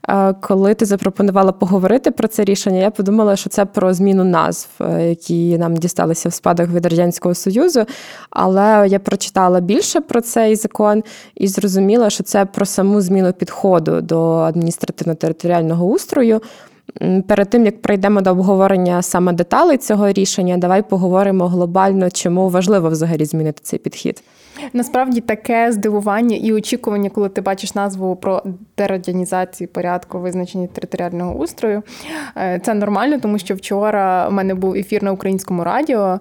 Е, 0.10 0.34
коли 0.34 0.74
ти 0.74 0.86
запропонувала 0.86 1.52
поговорити 1.52 2.12
про 2.12 2.28
це 2.28 2.44
рішення, 2.44 2.80
я 2.80 2.92
подумала, 2.92 3.36
що 3.36 3.50
це 3.50 3.66
про 3.66 3.94
зміну 3.94 4.24
назв, 4.24 4.70
е, 4.82 5.10
які 5.10 5.58
нам 5.58 5.76
дісталися 5.76 6.30
в 6.30 6.34
спадок 6.34 6.70
від 6.70 6.86
Радянського 6.86 7.36
Союзу. 7.36 7.86
Але 8.30 8.88
я 8.88 9.00
прочитала 9.00 9.60
більше 9.60 10.02
про 10.02 10.22
цей 10.22 10.56
закон 10.56 11.04
і 11.36 11.48
зрозуміла, 11.48 12.10
що 12.10 12.24
це 12.24 12.46
про 12.46 12.66
саму 12.66 13.02
зміну 13.02 13.34
підходу 13.34 14.02
до 14.02 14.38
адміністративно-територіального 14.38 15.84
устрою. 15.84 16.42
Перед 17.28 17.50
тим 17.50 17.66
як 17.66 17.82
прийдемо 17.82 18.22
до 18.22 18.32
обговорення 18.32 19.02
саме 19.02 19.34
деталей 19.34 19.78
цього 19.78 20.12
рішення, 20.12 20.58
давай 20.58 20.82
поговоримо 20.90 21.48
глобально, 21.48 22.10
чому 22.10 22.50
важливо 22.50 22.90
взагалі 22.90 23.26
змінити 23.26 23.60
цей 23.64 23.80
підхід. 23.80 24.24
Насправді 24.74 25.22
таке 25.22 25.72
здивування 25.72 26.36
і 26.36 26.54
очікування, 26.54 27.10
коли 27.10 27.30
ти 27.30 27.42
бачиш 27.42 27.76
назву 27.76 28.16
про 28.16 28.44
дерадянізацію 28.78 29.68
порядку 29.68 30.20
визначення 30.20 30.68
територіального 30.68 31.34
устрою. 31.34 31.84
Е, 32.38 32.62
це 32.66 32.74
нормально, 32.74 33.20
тому 33.22 33.40
що 33.40 33.56
вчора 33.56 34.28
в 34.28 34.32
мене 34.32 34.56
був 34.56 34.76
ефір 34.76 35.04
на 35.04 35.12
українському 35.12 35.64
радіо, 35.64 36.20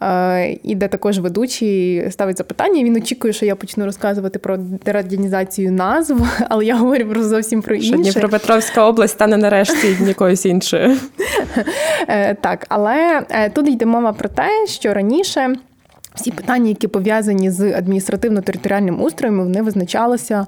е, 0.00 0.58
і 0.62 0.74
де 0.74 0.88
також 0.88 1.18
ведучий 1.18 2.10
ставить 2.10 2.38
запитання. 2.38 2.84
Він 2.84 2.96
очікує, 2.96 3.32
що 3.32 3.46
я 3.46 3.56
почну 3.56 3.84
розказувати 3.84 4.38
про 4.38 4.56
дерадянізацію 4.56 5.72
назв, 5.72 6.16
але 6.48 6.64
я 6.64 6.76
говорю 6.76 7.06
про 7.06 7.22
зовсім 7.22 7.62
про 7.62 7.74
інше. 7.74 7.88
Що 7.88 7.96
Дніпропетровська 7.96 8.86
область 8.86 9.14
стане 9.14 9.36
нарешті 9.36 9.96
якоюсь 10.06 10.46
іншою. 10.46 10.96
Е, 12.08 12.34
так, 12.34 12.66
але 12.68 13.22
тут 13.52 13.68
йде 13.68 13.86
мова 13.86 14.12
про 14.12 14.28
те, 14.28 14.66
що 14.66 14.94
раніше. 14.94 15.56
Всі 16.14 16.30
питання, 16.30 16.68
які 16.68 16.88
пов'язані 16.88 17.50
з 17.50 17.60
адміністративно-територіальним 17.60 19.02
устроєм, 19.02 19.38
вони 19.38 19.62
визначалися 19.62 20.46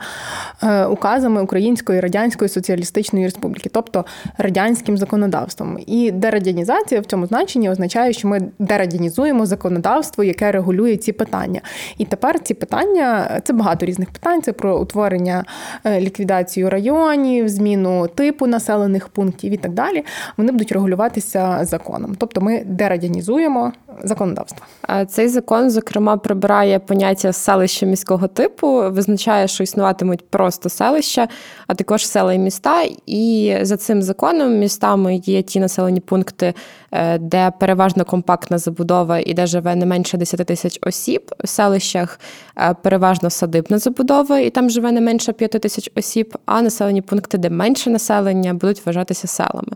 е, 0.62 0.86
указами 0.86 1.42
Української 1.42 2.00
Радянської 2.00 2.48
Соціалістичної 2.48 3.24
Республіки, 3.24 3.70
тобто 3.72 4.04
радянським 4.38 4.98
законодавством. 4.98 5.78
І 5.86 6.10
дерадянізація 6.10 7.00
в 7.00 7.04
цьому 7.04 7.26
значенні 7.26 7.70
означає, 7.70 8.12
що 8.12 8.28
ми 8.28 8.48
дерадянізуємо 8.58 9.46
законодавство, 9.46 10.24
яке 10.24 10.52
регулює 10.52 10.96
ці 10.96 11.12
питання. 11.12 11.60
І 11.98 12.04
тепер 12.04 12.40
ці 12.40 12.54
питання 12.54 13.40
це 13.44 13.52
багато 13.52 13.86
різних 13.86 14.10
питань. 14.10 14.42
Це 14.42 14.52
про 14.52 14.78
утворення 14.78 15.44
е, 15.84 16.00
ліквідацію 16.00 16.70
районів, 16.70 17.48
зміну 17.48 18.08
типу 18.08 18.46
населених 18.46 19.08
пунктів 19.08 19.52
і 19.52 19.56
так 19.56 19.72
далі. 19.72 20.04
Вони 20.36 20.52
будуть 20.52 20.72
регулюватися 20.72 21.58
законом. 21.62 22.14
Тобто 22.18 22.40
ми 22.40 22.62
дерадянізуємо 22.64 23.72
законодавство. 24.04 24.66
Цей 25.08 25.28
закон 25.28 25.70
зокрема, 25.70 26.16
прибирає 26.16 26.78
поняття 26.78 27.32
селища 27.32 27.86
міського 27.86 28.28
типу, 28.28 28.90
визначає, 28.90 29.48
що 29.48 29.62
існуватимуть 29.62 30.30
просто 30.30 30.68
селища, 30.68 31.28
а 31.66 31.74
також 31.74 32.06
села 32.06 32.32
і 32.32 32.38
міста. 32.38 32.82
І 33.06 33.56
за 33.62 33.76
цим 33.76 34.02
законом 34.02 34.58
містами 34.58 35.16
є 35.16 35.42
ті 35.42 35.60
населені 35.60 36.00
пункти, 36.00 36.54
е, 36.92 37.18
де 37.18 37.52
переважно 37.60 38.04
компактна 38.04 38.58
забудова 38.58 39.18
і 39.18 39.34
де 39.34 39.46
живе 39.46 39.74
не 39.74 39.86
менше 39.86 40.16
10 40.16 40.46
тисяч 40.46 40.78
осіб. 40.82 41.34
У 41.44 41.46
селищах 41.46 42.20
е, 42.58 42.74
переважно 42.82 43.30
садибна 43.30 43.78
забудова, 43.78 44.38
і 44.38 44.50
там 44.50 44.70
живе 44.70 44.92
не 44.92 45.00
менше 45.00 45.32
5 45.32 45.50
тисяч 45.50 45.90
осіб, 45.94 46.38
а 46.46 46.62
населені 46.62 47.02
пункти, 47.02 47.38
де 47.38 47.50
менше 47.50 47.90
населення, 47.90 48.54
будуть 48.54 48.86
вважатися 48.86 49.26
селами. 49.26 49.72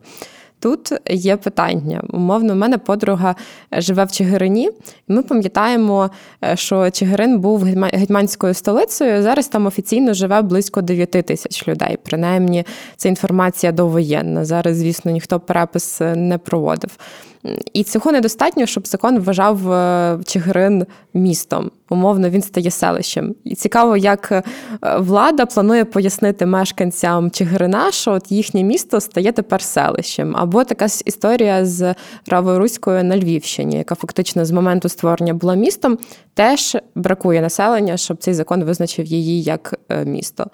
Тут 0.61 0.93
є 1.11 1.37
питання. 1.37 2.03
Умовно, 2.13 2.53
у 2.53 2.57
мене 2.57 2.79
подруга 2.79 3.35
живе 3.73 4.05
в 4.05 4.13
Чигирині, 4.13 4.71
і 5.09 5.13
ми 5.13 5.23
пам'ятаємо, 5.23 6.11
е, 6.45 6.57
що 6.57 6.91
Чигирин 6.91 7.39
був 7.39 7.65
гетьманською 7.93 8.55
столицею. 8.55 9.23
Зараз 9.23 9.49
там 9.49 9.67
офіційно 9.67 10.15
живе 10.15 10.43
близько 10.43 10.83
9 10.83 11.11
тисяч 11.11 11.69
людей. 11.69 11.99
Принаймні, 12.03 12.65
це 12.97 13.09
інформація 13.09 13.73
довоєнна. 13.73 14.45
Зараз, 14.45 14.77
звісно, 14.77 15.11
ніхто 15.11 15.41
перепис 15.41 16.01
не 16.01 16.39
проводив. 16.39 16.91
І 17.73 17.85
цього 17.85 18.13
недостатньо, 18.13 18.67
щоб 18.67 18.87
закон 18.87 19.19
вважав 19.19 19.73
е, 19.73 20.19
Чигирин 20.25 20.87
містом. 21.15 21.71
Умовно, 21.91 22.31
він 22.31 22.43
стає 22.43 22.71
селищем. 22.71 23.35
І 23.45 23.55
цікаво, 23.55 23.97
як 23.97 24.33
е, 24.33 24.43
влада 24.99 25.47
планує 25.47 25.85
пояснити 25.85 26.47
мешканцям 26.47 27.31
Чигирина, 27.31 27.91
що 27.91 28.13
от 28.13 28.33
їхнє 28.33 28.63
місто 28.63 29.01
стає 29.01 29.33
тепер 29.33 29.63
селищем. 29.63 30.37
Або 30.37 30.65
така 30.65 30.85
історія 30.85 31.67
з 31.67 31.95
Раворуською 32.27 33.05
на 33.05 33.17
Львівщині, 33.17 33.77
яка 33.77 33.95
фактично 33.95 34.45
з 34.45 34.51
моменту 34.51 34.89
створення 34.89 35.35
була 35.35 35.55
містом, 35.55 35.99
теж 36.35 36.77
бракує 36.95 37.41
населення, 37.41 37.97
щоб 37.97 38.17
цей 38.17 38.35
закон 38.35 38.65
визначив 38.65 39.07
її 39.07 39.43
як 39.43 39.75
е, 39.89 40.05
місто. 40.05 40.47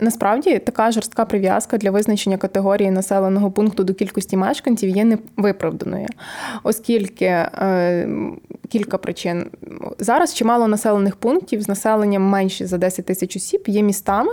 Насправді 0.00 0.58
така 0.58 0.90
жорстка 0.90 1.24
прив'язка 1.24 1.78
для 1.78 1.90
визначення 1.90 2.36
категорії 2.36 2.90
населеного 2.90 3.50
пункту 3.50 3.84
до 3.84 3.94
кількості 3.94 4.36
мешканців 4.36 4.96
є 4.96 5.04
невиправданою 5.04 5.97
існує, 5.98 6.08
оскільки 6.62 7.24
е, 7.24 8.08
кілька 8.68 8.98
причин. 8.98 9.50
Зараз 9.98 10.34
чимало 10.34 10.68
населених 10.68 11.16
пунктів 11.16 11.62
з 11.62 11.68
населенням 11.68 12.22
менше 12.22 12.66
за 12.66 12.78
10 12.78 13.06
тисяч 13.06 13.36
осіб 13.36 13.64
є 13.66 13.82
містами. 13.82 14.32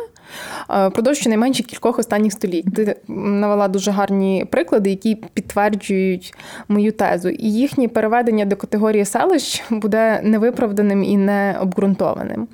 Е, 0.70 0.88
впродовж 0.88 1.18
щонайменше 1.18 1.64
кількох 1.64 2.00
останніх 2.00 2.34
століть. 2.34 2.76
Ти 2.76 2.96
навела 3.08 3.68
дуже 3.68 3.92
гарні 3.92 4.46
приклади, 4.52 4.90
які 4.90 5.16
підтверджують 5.16 6.34
мою 6.68 6.92
тезу. 6.92 7.30
І 7.30 7.52
їхнє 7.52 7.88
переведення 7.88 8.46
до 8.46 8.56
категорії 8.56 9.06
селищ 9.06 9.64
буде 9.70 10.22
невиправданим 10.24 11.04
і 11.04 11.18
необґрунтованим. 11.18 12.48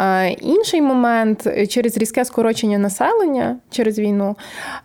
Е, 0.00 0.30
інший 0.30 0.82
момент 0.82 1.48
через 1.68 1.98
різке 1.98 2.24
скорочення 2.24 2.78
населення 2.78 3.56
через 3.70 3.98
війну, 3.98 4.36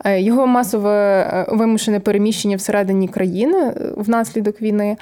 е, 0.06 0.22
його 0.22 0.48
масове 0.48 1.46
вимушене 1.50 2.00
переміщення 2.00 2.56
всередині 2.56 3.08
країни 3.08 3.74
внаслідок 3.98 4.62
війни. 4.62 4.98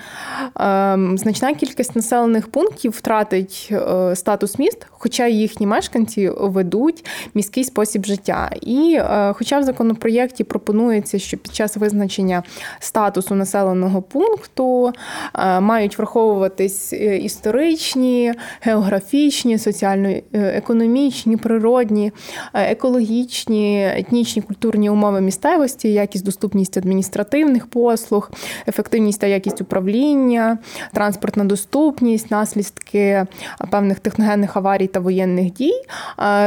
Значна 1.15 1.53
кількість 1.53 1.95
населених 1.95 2.47
пунктів 2.47 2.91
втратить 2.91 3.73
статус 4.13 4.59
міст, 4.59 4.87
хоча 4.89 5.27
їхні 5.27 5.67
мешканці 5.67 6.29
ведуть 6.37 7.05
міський 7.33 7.63
спосіб 7.63 8.05
життя. 8.05 8.51
І, 8.61 8.97
е, 8.99 9.33
хоча 9.37 9.59
в 9.59 9.63
законопроєкті 9.63 10.43
пропонується, 10.43 11.19
що 11.19 11.37
під 11.37 11.55
час 11.55 11.77
визначення 11.77 12.43
статусу 12.79 13.35
населеного 13.35 14.01
пункту 14.01 14.93
е, 15.35 15.59
мають 15.59 15.97
враховуватись 15.97 16.93
е, 16.93 17.17
історичні, 17.17 18.33
географічні, 18.61 19.57
соціально-економічні, 19.57 21.37
природні, 21.37 22.11
екологічні, 22.53 23.87
етнічні 23.95 24.41
культурні 24.41 24.89
умови 24.89 25.21
місцевості, 25.21 25.93
якість 25.93 26.25
доступність 26.25 26.77
адміністративних 26.77 27.67
послуг, 27.67 28.31
ефективність 28.67 29.21
та 29.21 29.27
якість 29.27 29.61
управління, 29.61 30.57
транспортна 30.93 31.43
доступність, 31.43 32.31
наслідки 32.31 33.25
певних 33.71 33.99
техногенних 33.99 34.57
аварій 34.57 34.87
та 34.87 34.99
воєнних 34.99 35.53
дій, 35.53 35.73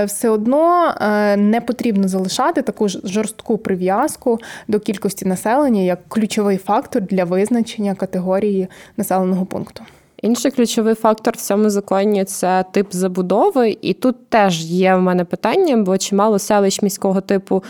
все 0.07 0.29
одно 0.29 0.52
одно 0.53 0.95
е, 1.01 1.37
не 1.37 1.61
потрібно 1.61 2.09
залишати 2.09 2.63
таку 2.63 2.89
жорстку 2.89 3.59
прив'язку 3.59 4.41
до 4.69 4.81
кількості 4.81 5.25
населення 5.25 5.81
як 5.81 5.99
ключовий 6.09 6.57
фактор 6.57 7.03
для 7.03 7.25
визначення 7.25 7.95
категорії 7.95 8.69
населеного 8.97 9.47
пункту. 9.47 9.83
Інший 10.23 10.51
ключовий 10.51 10.95
фактор 10.95 11.35
в 11.37 11.41
цьому 11.41 11.71
законі 11.71 12.25
це 12.25 12.65
тип 12.73 12.87
забудови, 12.91 13.77
і 13.83 13.93
тут 13.93 14.29
теж 14.29 14.65
є 14.65 14.95
в 14.95 15.01
мене 15.01 15.25
питання, 15.25 15.77
бо 15.77 15.99
чимало 15.99 16.39
селищ 16.39 16.83
міського 16.83 17.21
типу 17.21 17.65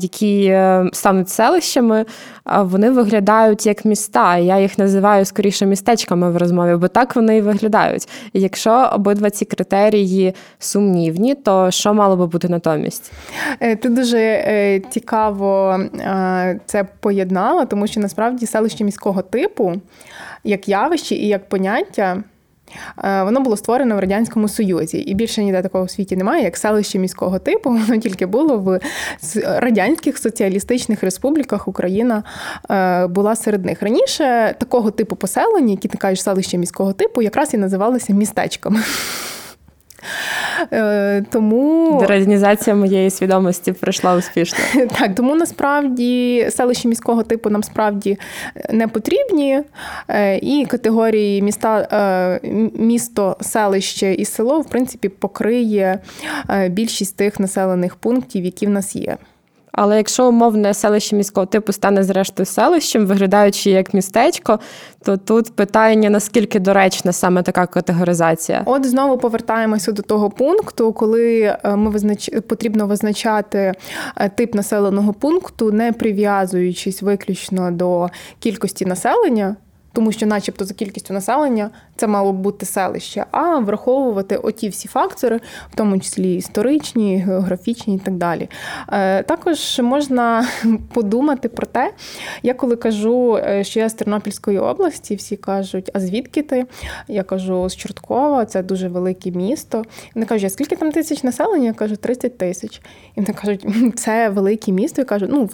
які 0.00 0.46
е, 0.46 0.90
стануть 0.92 1.28
селищами, 1.28 2.04
вони 2.56 2.90
виглядають 2.90 3.66
як 3.66 3.84
міста. 3.84 4.36
Я 4.36 4.60
їх 4.60 4.78
називаю 4.78 5.24
скоріше 5.24 5.66
містечками 5.66 6.30
в 6.30 6.36
розмові, 6.36 6.76
бо 6.76 6.88
так 6.88 7.16
вони 7.16 7.36
і 7.36 7.40
виглядають. 7.40 8.08
Якщо 8.32 8.90
обидва 8.94 9.30
ці 9.30 9.44
критерії 9.44 10.34
сумнівні, 10.58 11.34
то 11.34 11.70
що 11.70 11.94
мало 11.94 12.16
би 12.16 12.26
бути 12.26 12.48
натомість? 12.48 13.12
Е, 13.60 13.76
ти 13.76 13.88
дуже 13.88 14.18
е, 14.18 14.80
цікаво 14.90 15.78
це 16.66 16.84
поєднала, 17.00 17.64
тому 17.64 17.86
що 17.86 18.00
насправді 18.00 18.46
селище 18.46 18.84
міського 18.84 19.22
типу 19.22 19.72
як 20.44 20.68
явище 20.68 21.14
і 21.14 21.28
як 21.28 21.48
поняття. 21.48 22.22
Е, 23.04 23.22
воно 23.22 23.40
було 23.40 23.56
створено 23.56 23.96
в 23.96 23.98
Радянському 23.98 24.48
Союзі, 24.48 24.98
і 24.98 25.14
більше 25.14 25.44
ніде 25.44 25.62
такого 25.62 25.84
в 25.84 25.90
світі 25.90 26.16
немає, 26.16 26.44
як 26.44 26.56
селище 26.56 26.98
міського 26.98 27.38
типу. 27.38 27.70
Воно 27.88 27.98
тільки 27.98 28.26
було 28.26 28.58
в 28.58 28.80
радянських 29.44 30.18
соціалістичних 30.18 31.02
республіках. 31.02 31.68
Україна 31.68 32.22
е, 32.70 33.06
була 33.06 33.36
серед 33.36 33.64
них. 33.64 33.82
Раніше 33.82 34.54
такого 34.58 34.90
типу 34.90 35.16
поселення, 35.16 35.70
які 35.70 35.88
ти 35.88 35.98
кажеш 35.98 36.22
селище 36.22 36.58
міського 36.58 36.92
типу, 36.92 37.22
якраз 37.22 37.54
і 37.54 37.56
називалися 37.56 38.12
містечками. 38.12 38.80
Е, 40.72 41.24
тому 41.30 41.98
Дерадінізація 42.00 42.76
моєї 42.76 43.10
свідомості 43.10 43.72
пройшла 43.72 44.14
успішно. 44.14 44.58
Так, 44.98 45.14
тому 45.14 45.34
насправді 45.34 46.46
селища 46.50 46.88
міського 46.88 47.22
типу 47.22 47.50
нам 47.50 47.62
справді 47.62 48.18
не 48.70 48.88
потрібні, 48.88 49.60
е, 50.08 50.38
і 50.38 50.66
категорії 50.66 51.42
міста, 51.42 51.88
е, 51.92 52.48
місто, 52.74 53.36
селище 53.40 54.14
і 54.14 54.24
село, 54.24 54.60
в 54.60 54.68
принципі, 54.68 55.08
покриє 55.08 55.98
більшість 56.68 57.16
тих 57.16 57.40
населених 57.40 57.96
пунктів, 57.96 58.44
які 58.44 58.66
в 58.66 58.70
нас 58.70 58.96
є. 58.96 59.16
Але 59.76 59.96
якщо 59.96 60.28
умовне 60.28 60.74
селище 60.74 61.16
міського 61.16 61.46
типу 61.46 61.72
стане 61.72 62.04
зрештою 62.04 62.46
селищем, 62.46 63.06
виглядаючи 63.06 63.70
як 63.70 63.94
містечко, 63.94 64.58
то 65.04 65.16
тут 65.16 65.56
питання 65.56 66.10
наскільки 66.10 66.60
доречна 66.60 67.12
саме 67.12 67.42
така 67.42 67.66
категоризація? 67.66 68.62
От 68.66 68.86
знову 68.86 69.18
повертаємося 69.18 69.92
до 69.92 70.02
того 70.02 70.30
пункту, 70.30 70.92
коли 70.92 71.42
е, 71.42 71.76
ми 71.76 71.90
визнач... 71.90 72.30
потрібно 72.48 72.86
визначати 72.86 73.72
е, 74.16 74.28
тип 74.28 74.54
населеного 74.54 75.12
пункту, 75.12 75.72
не 75.72 75.92
прив'язуючись 75.92 77.02
виключно 77.02 77.70
до 77.70 78.08
кількості 78.38 78.86
населення 78.86 79.56
тому 79.94 80.12
що, 80.12 80.26
начебто, 80.26 80.64
за 80.64 80.74
кількістю 80.74 81.14
населення 81.14 81.70
це 81.96 82.06
мало 82.06 82.32
б 82.32 82.36
бути 82.36 82.66
селище, 82.66 83.26
а 83.30 83.58
враховувати 83.58 84.36
оті 84.36 84.68
всі 84.68 84.88
фактори, 84.88 85.40
в 85.72 85.76
тому 85.76 86.00
числі 86.00 86.34
історичні, 86.34 87.16
географічні 87.16 87.94
і 87.94 87.98
так 87.98 88.14
далі. 88.14 88.48
Е, 88.92 89.22
також 89.22 89.80
можна 89.80 90.48
подумати 90.92 91.48
про 91.48 91.66
те, 91.66 91.92
я 92.42 92.54
коли 92.54 92.76
кажу, 92.76 93.36
е, 93.36 93.64
що 93.64 93.80
я 93.80 93.88
з 93.88 93.94
Тернопільської 93.94 94.58
області, 94.58 95.14
всі 95.14 95.36
кажуть, 95.36 95.90
а 95.94 96.00
звідки 96.00 96.42
ти? 96.42 96.66
Я 97.08 97.22
кажу, 97.22 97.68
з 97.68 97.76
Чорткова, 97.76 98.44
це 98.44 98.62
дуже 98.62 98.88
велике 98.88 99.30
місто. 99.30 99.84
Вони 100.14 100.26
кажуть, 100.26 100.44
а 100.44 100.50
скільки 100.50 100.76
там 100.76 100.92
тисяч 100.92 101.22
населення? 101.22 101.66
Я 101.66 101.72
кажу, 101.72 101.96
30 101.96 102.38
тисяч. 102.38 102.80
І 103.16 103.20
вони 103.20 103.34
кажуть, 103.34 103.66
це 103.96 104.28
велике 104.28 104.72
місто. 104.72 105.00
Я 105.00 105.04
кажу, 105.04 105.26
ну 105.30 105.48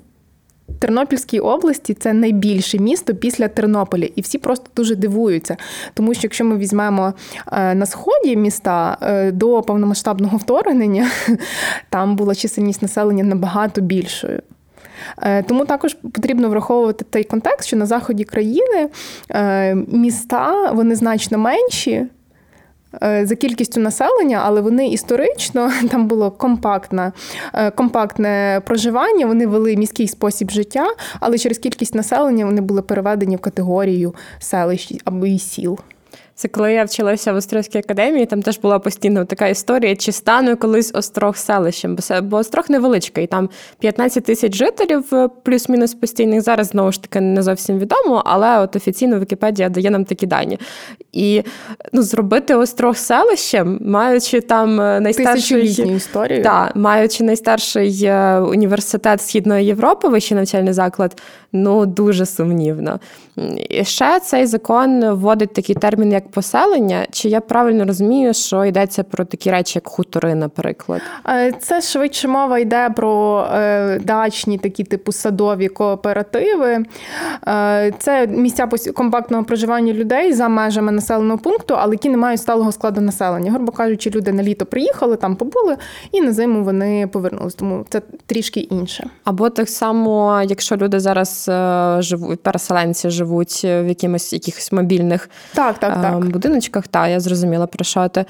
Тернопільській 0.78 1.40
області 1.40 1.94
це 1.94 2.12
найбільше 2.12 2.78
місто 2.78 3.14
після 3.14 3.48
Тернополя, 3.48 4.08
і 4.16 4.20
всі 4.20 4.38
просто 4.38 4.66
дуже 4.76 4.96
дивуються. 4.96 5.56
Тому 5.94 6.14
що 6.14 6.20
якщо 6.22 6.44
ми 6.44 6.56
візьмемо 6.56 7.14
е, 7.52 7.74
на 7.74 7.86
сході 7.86 8.36
міста 8.36 8.98
е, 9.02 9.32
до 9.32 9.62
повномасштабного 9.62 10.36
вторгнення, 10.36 11.10
там 11.90 12.16
була 12.16 12.34
чисельність 12.34 12.82
населення 12.82 13.24
набагато 13.24 13.80
більшою. 13.80 14.42
Е, 15.22 15.42
тому 15.42 15.64
також 15.64 15.94
потрібно 15.94 16.48
враховувати 16.48 17.04
той 17.10 17.24
контекст, 17.24 17.66
що 17.66 17.76
на 17.76 17.86
заході 17.86 18.24
країни 18.24 18.88
міста 19.88 20.72
вони 20.72 20.94
значно 20.94 21.38
менші. 21.38 22.06
Е, 23.02 23.26
за 23.26 23.36
кількістю 23.36 23.80
населення, 23.80 24.42
але 24.44 24.60
вони 24.60 24.88
історично 24.88 25.72
там 25.90 26.06
було 26.06 26.30
компактне, 26.30 27.12
компактне 27.74 28.62
проживання. 28.66 29.26
Вони 29.26 29.46
вели 29.46 29.76
міський 29.76 30.08
спосіб 30.08 30.50
життя, 30.50 30.86
але 31.20 31.38
через 31.38 31.58
кількість 31.58 31.94
населення 31.94 32.46
вони 32.46 32.60
були 32.60 32.82
переведені 32.82 33.36
в 33.36 33.40
категорію 33.40 34.14
селищ 34.38 34.94
або 35.04 35.26
і 35.26 35.38
сіл. 35.38 35.78
Це 36.40 36.48
коли 36.48 36.72
я 36.72 36.84
вчилася 36.84 37.32
в 37.32 37.36
Острозькій 37.36 37.78
академії, 37.78 38.26
там 38.26 38.42
теж 38.42 38.58
була 38.58 38.78
постійно 38.78 39.24
така 39.24 39.48
історія, 39.48 39.96
чи 39.96 40.12
стану 40.12 40.56
колись 40.56 40.90
острог 40.94 41.36
селищем, 41.36 41.98
бо 42.22 42.36
острог 42.36 42.64
невеличкий, 42.68 43.26
там 43.26 43.50
15 43.78 44.24
тисяч 44.24 44.56
жителів, 44.56 45.04
е, 45.12 45.28
плюс-мінус 45.42 45.94
постійних. 45.94 46.40
Зараз 46.40 46.66
знову 46.66 46.92
ж 46.92 47.02
таки 47.02 47.20
не 47.20 47.42
зовсім 47.42 47.78
відомо, 47.78 48.22
але 48.26 48.58
от 48.58 48.76
офіційно 48.76 49.20
Вікіпедія 49.20 49.68
дає 49.68 49.90
нам 49.90 50.04
такі 50.04 50.26
дані. 50.26 50.58
І 51.12 51.42
ну, 51.92 52.02
зробити 52.02 52.54
острог 52.54 52.96
селищем, 52.96 53.78
маючи 53.80 54.40
там 54.40 54.80
е, 54.80 55.00
найстарший 55.00 55.94
історію. 55.96 56.42
Да, 56.42 56.72
маючи 56.74 57.24
найстарший 57.24 58.04
е, 58.04 58.38
університет 58.38 59.22
Східної 59.22 59.66
Європи, 59.66 60.08
вищий 60.08 60.36
навчальний 60.36 60.72
заклад, 60.72 61.22
ну 61.52 61.86
дуже 61.86 62.26
сумнівно. 62.26 63.00
І 63.68 63.84
ще 63.84 64.20
цей 64.20 64.46
закон 64.46 65.10
вводить 65.10 65.52
такий 65.54 65.74
термін, 65.74 66.12
як 66.12 66.30
поселення. 66.30 67.06
Чи 67.10 67.28
я 67.28 67.40
правильно 67.40 67.84
розумію, 67.84 68.34
що 68.34 68.64
йдеться 68.64 69.02
про 69.02 69.24
такі 69.24 69.50
речі, 69.50 69.72
як 69.78 69.88
хутори, 69.88 70.34
наприклад? 70.34 71.00
Е, 71.28 71.52
це 71.60 71.80
швидше 71.80 72.28
мова 72.28 72.58
йде 72.58 72.90
про 72.96 73.44
е, 73.54 73.98
дачні 73.98 74.58
такі 74.58 74.84
типу 74.84 75.12
садові 75.12 75.68
кооперативи. 75.68 76.84
Е, 77.48 77.92
це 77.98 78.26
місця 78.26 78.68
компактного 78.94 79.44
проживання 79.44 79.92
людей 79.92 80.32
за 80.32 80.48
межами 80.48 80.92
населеного 80.92 81.38
пункту, 81.38 81.74
але 81.78 81.94
які 81.94 82.08
не 82.08 82.16
мають 82.16 82.40
сталого 82.40 82.72
складу 82.72 83.00
населення. 83.00 83.52
Грубо 83.52 83.72
кажучи, 83.72 84.10
люди 84.10 84.32
на 84.32 84.42
літо 84.42 84.66
приїхали, 84.66 85.16
там 85.16 85.36
побули, 85.36 85.76
і 86.12 86.20
на 86.20 86.32
зиму 86.32 86.64
вони 86.64 87.06
повернулись. 87.06 87.54
Тому 87.54 87.86
це 87.88 88.02
трішки 88.26 88.60
інше. 88.60 89.10
Або 89.24 89.50
так 89.50 89.68
само, 89.68 90.42
якщо 90.48 90.76
люди 90.76 91.00
зараз 91.00 91.39
живуть, 91.98 92.42
переселенці 92.42 93.10
живуть 93.10 93.60
в 93.64 93.88
якимось 93.88 94.32
якихось 94.32 94.72
мобільних 94.72 95.30
так, 95.54 95.78
так, 95.78 96.02
так. 96.02 96.24
будиночках, 96.24 96.88
та 96.88 97.08
я 97.08 97.20
зрозуміла 97.20 97.66
про 97.66 97.84
що 97.84 98.08
ти. 98.08 98.24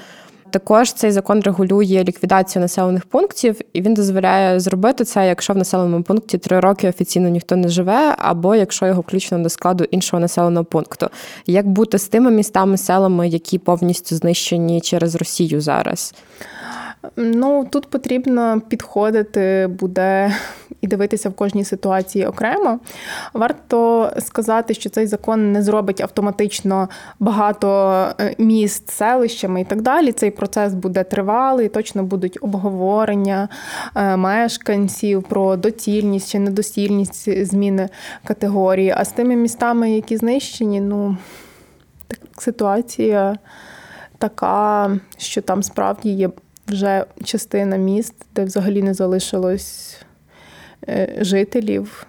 Також 0.51 0.93
цей 0.93 1.11
закон 1.11 1.41
регулює 1.41 2.03
ліквідацію 2.07 2.61
населених 2.61 3.05
пунктів, 3.05 3.59
і 3.73 3.81
він 3.81 3.93
дозволяє 3.93 4.59
зробити 4.59 5.03
це, 5.03 5.27
якщо 5.27 5.53
в 5.53 5.57
населеному 5.57 6.03
пункті 6.03 6.37
три 6.37 6.59
роки 6.59 6.89
офіційно 6.89 7.29
ніхто 7.29 7.55
не 7.55 7.69
живе, 7.69 8.15
або 8.17 8.55
якщо 8.55 8.85
його 8.85 9.01
включено 9.01 9.43
до 9.43 9.49
складу 9.49 9.83
іншого 9.83 10.21
населеного 10.21 10.65
пункту. 10.65 11.09
Як 11.47 11.67
бути 11.67 11.97
з 11.99 12.07
тими 12.07 12.31
містами, 12.31 12.77
селами, 12.77 13.27
які 13.27 13.57
повністю 13.57 14.15
знищені 14.15 14.81
через 14.81 15.15
Росію 15.15 15.61
зараз? 15.61 16.13
Ну 17.15 17.67
тут 17.71 17.87
потрібно 17.89 18.61
підходити 18.69 19.69
буде 19.79 20.35
і 20.81 20.87
дивитися 20.87 21.29
в 21.29 21.33
кожній 21.33 21.63
ситуації 21.63 22.25
окремо. 22.25 22.79
Варто 23.33 24.11
сказати, 24.19 24.73
що 24.73 24.89
цей 24.89 25.07
закон 25.07 25.51
не 25.51 25.63
зробить 25.63 26.01
автоматично 26.01 26.89
багато 27.19 28.07
е, 28.19 28.35
міст 28.37 28.89
селищами 28.89 29.61
і 29.61 29.65
так 29.65 29.81
далі. 29.81 30.11
Цей 30.11 30.31
процес 30.31 30.73
буде 30.73 31.03
тривалий, 31.03 31.69
точно 31.69 32.03
будуть 32.03 32.37
обговорення 32.41 33.49
е, 33.95 34.17
мешканців 34.17 35.23
про 35.23 35.55
доцільність 35.55 36.29
чи 36.29 36.39
недоцільність 36.39 37.45
зміни 37.45 37.89
категорії. 38.23 38.93
А 38.97 39.05
з 39.05 39.11
тими 39.11 39.35
містами, 39.35 39.91
які 39.91 40.17
знищені, 40.17 40.81
ну 40.81 41.17
так, 42.07 42.41
ситуація 42.41 43.37
така, 44.17 44.91
що 45.17 45.41
там 45.41 45.63
справді 45.63 46.09
є 46.09 46.29
вже 46.67 47.05
частина 47.23 47.75
міст, 47.75 48.13
де 48.35 48.43
взагалі 48.43 48.83
не 48.83 48.93
залишилось 48.93 49.97
жителів. 51.17 52.07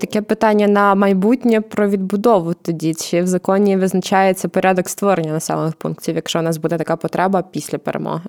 Таке 0.00 0.22
питання 0.22 0.68
на 0.68 0.94
майбутнє 0.94 1.60
про 1.60 1.88
відбудову 1.88 2.54
тоді. 2.54 2.94
Чи 2.94 3.22
в 3.22 3.26
законі 3.26 3.76
визначається 3.76 4.48
порядок 4.48 4.88
створення 4.88 5.32
населених 5.32 5.74
пунктів, 5.74 6.16
якщо 6.16 6.38
у 6.38 6.42
нас 6.42 6.56
буде 6.56 6.78
така 6.78 6.96
потреба 6.96 7.42
після 7.42 7.78
перемоги? 7.78 8.22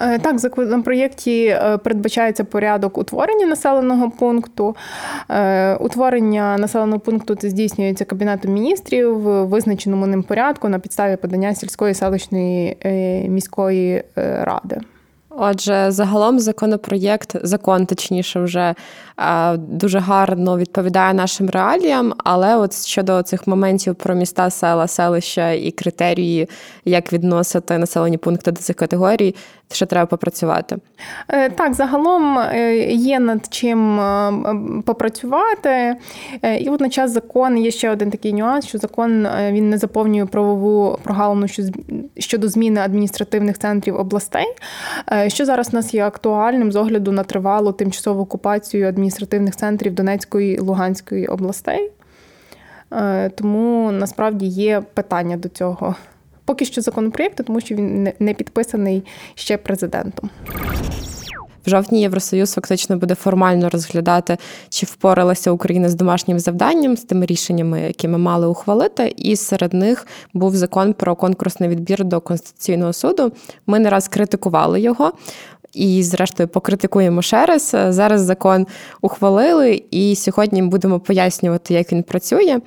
Е, 0.00 0.18
так, 0.18 0.34
в 0.34 0.38
законопроєкті 0.38 1.46
е, 1.46 1.78
передбачається 1.78 2.44
порядок 2.44 2.98
утворення 2.98 3.46
населеного 3.46 4.10
пункту. 4.10 4.76
Утворення 5.80 6.58
населеного 6.58 7.00
пункту 7.00 7.36
здійснюється 7.42 8.04
Кабінетом 8.04 8.52
міністрів 8.52 9.18
в 9.18 9.44
визначеному 9.44 10.06
ним 10.06 10.22
порядку 10.22 10.68
на 10.68 10.78
підставі 10.78 11.16
подання 11.16 11.54
сільської 11.54 11.94
селищної 11.94 12.76
міської 13.28 14.04
ради. 14.16 14.80
Отже, 15.40 15.86
загалом 15.90 16.38
законопроєкт, 16.38 17.36
закон 17.42 17.86
точніше, 17.86 18.40
вже 18.40 18.74
дуже 19.56 19.98
гарно 19.98 20.58
відповідає 20.58 21.14
нашим 21.14 21.50
реаліям, 21.50 22.14
але 22.24 22.56
от 22.56 22.86
щодо 22.86 23.22
цих 23.22 23.46
моментів 23.46 23.94
про 23.94 24.14
міста, 24.14 24.50
села, 24.50 24.86
селища 24.86 25.50
і 25.50 25.70
критерії, 25.70 26.48
як 26.84 27.12
відносити 27.12 27.78
населені 27.78 28.16
пункти 28.16 28.52
до 28.52 28.60
цих 28.60 28.76
категорій, 28.76 29.34
ще 29.72 29.86
треба 29.86 30.06
попрацювати. 30.06 30.76
Е, 31.28 31.50
так, 31.50 31.74
загалом 31.74 32.38
е, 32.38 32.76
є 32.92 33.20
над 33.20 33.46
чим 33.50 34.00
е, 34.00 34.32
попрацювати. 34.86 35.96
І 36.60 36.68
водночас 36.68 37.10
закон 37.10 37.58
є 37.58 37.70
ще 37.70 37.90
один 37.90 38.10
такий 38.10 38.32
нюанс, 38.32 38.66
що 38.66 38.78
закон 38.78 39.28
він 39.50 39.70
не 39.70 39.78
заповнює 39.78 40.26
правову 40.26 40.98
прогалину 41.02 41.46
щодо 42.18 42.48
зміни 42.48 42.80
адміністративних 42.80 43.58
центрів 43.58 43.96
областей, 43.96 44.46
що 45.28 45.44
зараз 45.44 45.68
у 45.72 45.76
нас 45.76 45.94
є 45.94 46.04
актуальним 46.06 46.72
з 46.72 46.76
огляду 46.76 47.12
на 47.12 47.22
тривалу 47.22 47.72
тимчасову 47.72 48.22
окупацію 48.22 48.88
адміністративних 48.88 49.56
центрів 49.56 49.94
Донецької 49.94 50.54
і 50.54 50.58
Луганської 50.58 51.26
областей. 51.26 51.90
Тому 53.34 53.92
насправді 53.92 54.46
є 54.46 54.82
питання 54.94 55.36
до 55.36 55.48
цього 55.48 55.94
поки 56.48 56.64
що 56.64 56.80
законопроєкту, 56.80 57.42
тому 57.42 57.60
що 57.60 57.74
він 57.74 58.12
не 58.18 58.34
підписаний 58.34 59.02
ще 59.34 59.56
президентом. 59.56 60.30
В 61.66 61.70
жовтні 61.70 62.00
Євросоюз 62.00 62.52
фактично 62.54 62.96
буде 62.96 63.14
формально 63.14 63.68
розглядати, 63.70 64.36
чи 64.68 64.86
впоралася 64.86 65.50
Україна 65.50 65.88
з 65.88 65.94
домашнім 65.94 66.38
завданням, 66.38 66.96
з 66.96 67.04
тими 67.04 67.26
рішеннями, 67.26 67.80
які 67.80 68.08
ми 68.08 68.18
мали 68.18 68.46
ухвалити. 68.46 69.14
І 69.16 69.36
серед 69.36 69.74
них 69.74 70.06
був 70.34 70.56
закон 70.56 70.92
про 70.92 71.16
конкурсний 71.16 71.68
відбір 71.68 72.04
до 72.04 72.20
Конституційного 72.20 72.92
суду. 72.92 73.32
Ми 73.66 73.78
не 73.78 73.90
раз 73.90 74.08
критикували 74.08 74.80
його. 74.80 75.12
І, 75.74 76.02
зрештою, 76.02 76.48
покритикуємо 76.48 77.22
ще 77.22 77.46
раз. 77.46 77.76
Зараз 77.88 78.20
закон 78.20 78.66
ухвалили, 79.02 79.82
і 79.90 80.16
сьогодні 80.16 80.62
будемо 80.62 81.00
пояснювати, 81.00 81.74
як 81.74 81.92
він 81.92 82.02
працює. 82.02 82.60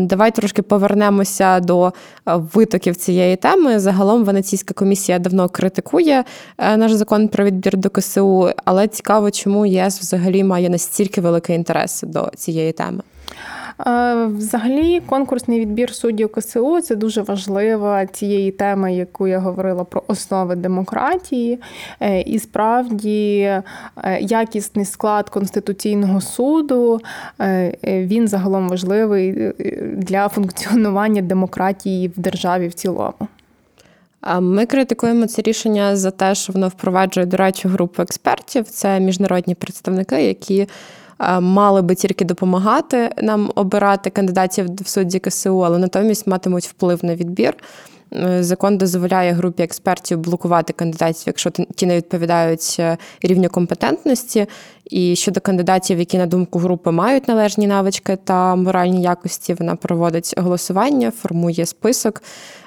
Давай 0.00 0.30
трошки 0.30 0.62
повернемося 0.62 1.60
до 1.60 1.86
е, 1.86 1.92
витоків 2.26 2.96
цієї 2.96 3.36
теми. 3.36 3.80
Загалом 3.80 4.24
Венеційська 4.24 4.74
комісія 4.74 5.18
давно 5.18 5.48
критикує 5.48 6.24
е, 6.58 6.76
наш 6.76 6.92
закон 6.92 7.28
про 7.28 7.44
відбір 7.44 7.76
до 7.76 7.90
КСУ, 7.90 8.50
але 8.64 8.88
цікаво, 8.88 9.30
чому 9.30 9.66
ЄС 9.66 10.00
взагалі 10.00 10.44
має 10.44 10.68
настільки 10.68 11.20
великий 11.20 11.56
інтерес 11.56 12.02
до 12.06 12.30
цієї 12.36 12.72
теми. 12.72 13.02
Е, 13.86 14.26
взагалі, 14.26 15.00
конкурсний 15.00 15.60
відбір 15.60 15.94
суддів 15.94 16.32
КСУ 16.32 16.80
це 16.80 16.96
дуже 16.96 17.22
важлива 17.22 18.06
цієї 18.06 18.50
теми, 18.50 18.94
яку 18.94 19.26
я 19.26 19.38
говорила 19.38 19.84
про 19.84 20.02
основи 20.06 20.56
демократії. 20.56 21.58
Е, 22.00 22.20
і 22.20 22.38
справді 22.38 23.40
е, 23.40 23.62
якісний 24.20 24.84
склад 24.84 25.28
Конституційного 25.28 26.20
суду 26.20 27.00
він 27.84 28.28
загалом 28.28 28.68
важливий 28.68 29.52
для 29.96 30.28
функціонування 30.28 31.22
демократії 31.22 32.08
в 32.08 32.20
державі 32.20 32.68
в 32.68 32.74
цілому. 32.74 33.28
Ми 34.40 34.66
критикуємо 34.66 35.26
це 35.26 35.42
рішення 35.42 35.96
за 35.96 36.10
те, 36.10 36.34
що 36.34 36.52
воно 36.52 36.68
впроваджує 36.68 37.26
дорадчу 37.26 37.68
групу 37.68 38.02
експертів. 38.02 38.64
Це 38.64 39.00
міжнародні 39.00 39.54
представники, 39.54 40.22
які 40.22 40.68
мали 41.40 41.82
би 41.82 41.94
тільки 41.94 42.24
допомагати 42.24 43.10
нам 43.22 43.50
обирати 43.54 44.10
кандидатів 44.10 44.66
в 44.74 44.88
судді 44.88 45.18
КСУ, 45.18 45.58
але 45.64 45.78
натомість 45.78 46.26
матимуть 46.26 46.66
вплив 46.66 47.04
на 47.04 47.14
відбір. 47.14 47.54
Е, 48.14 48.42
закон 48.42 48.78
дозволяє 48.78 49.32
групі 49.32 49.62
експертів 49.62 50.18
блокувати 50.18 50.72
кандидатів, 50.72 51.22
якщо 51.26 51.50
ті 51.50 51.86
не 51.86 51.96
відповідають 51.96 52.76
е, 52.78 52.96
рівню 53.22 53.48
компетентності. 53.48 54.46
І 54.90 55.16
щодо 55.16 55.40
кандидатів, 55.40 55.98
які 55.98 56.18
на 56.18 56.26
думку 56.26 56.58
групи 56.58 56.90
мають 56.90 57.28
належні 57.28 57.66
навички 57.66 58.18
та 58.24 58.56
моральні 58.56 59.02
якості, 59.02 59.54
вона 59.54 59.76
проводить 59.76 60.34
голосування, 60.36 61.10
формує 61.10 61.66
список, 61.66 62.22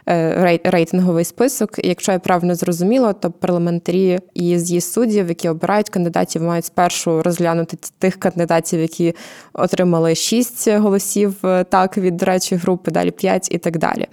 е, 0.10 0.60
рейтинговий 0.64 1.26
список. 1.26 1.80
І 1.84 1.88
Якщо 1.88 2.12
я 2.12 2.20
правильно 2.20 2.56
зрозуміла, 2.56 3.14
то 3.14 3.32
парламентарі 3.32 4.20
і 4.34 4.60
з'їзд 4.60 4.94
суддів, 4.94 5.30
які 5.30 5.50
обирають 5.50 5.90
кандидатів, 5.90 6.44
мають 6.44 6.66
спершу 6.66 7.22
розглянути 7.22 7.78
тих 8.00 8.16
кандидатів, 8.20 8.80
які 8.80 9.16
отримали 9.54 10.16
шість 10.16 10.70
голосів 10.70 11.36
так 11.70 11.98
від 11.98 12.24
речі 12.24 12.56
групи, 12.56 12.92
далі 12.92 13.12
п'ять 13.12 13.48
і 13.52 13.58
так 13.58 13.78
далі. 13.78 14.08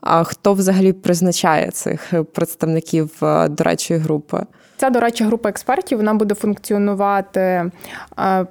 А 0.00 0.24
хто 0.24 0.52
взагалі 0.52 0.92
призначає 0.92 1.70
цих 1.70 2.14
представників 2.32 3.10
дорадчої 3.48 4.00
групи? 4.00 4.46
Ця 4.76 4.90
дорадча 4.90 5.24
група 5.24 5.48
експертів 5.48 5.98
вона 5.98 6.14
буде 6.14 6.34
функціонувати 6.34 7.70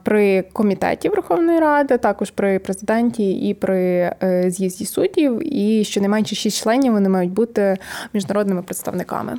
при 0.04 0.42
комітеті 0.42 1.10
Верховної 1.10 1.60
Ради, 1.60 1.98
також 1.98 2.32
при 2.32 2.60
президенті 2.60 3.32
і 3.32 3.54
при 3.54 4.12
е, 4.24 4.52
з'їзді 4.52 4.86
суддів. 4.86 5.54
І 5.58 5.84
щонайменше 5.84 6.36
шість 6.36 6.64
членів 6.64 6.94
вони 6.94 7.10
мають 7.10 7.32
бути 7.32 7.78
міжнародними 8.14 8.62
представниками. 8.62 9.34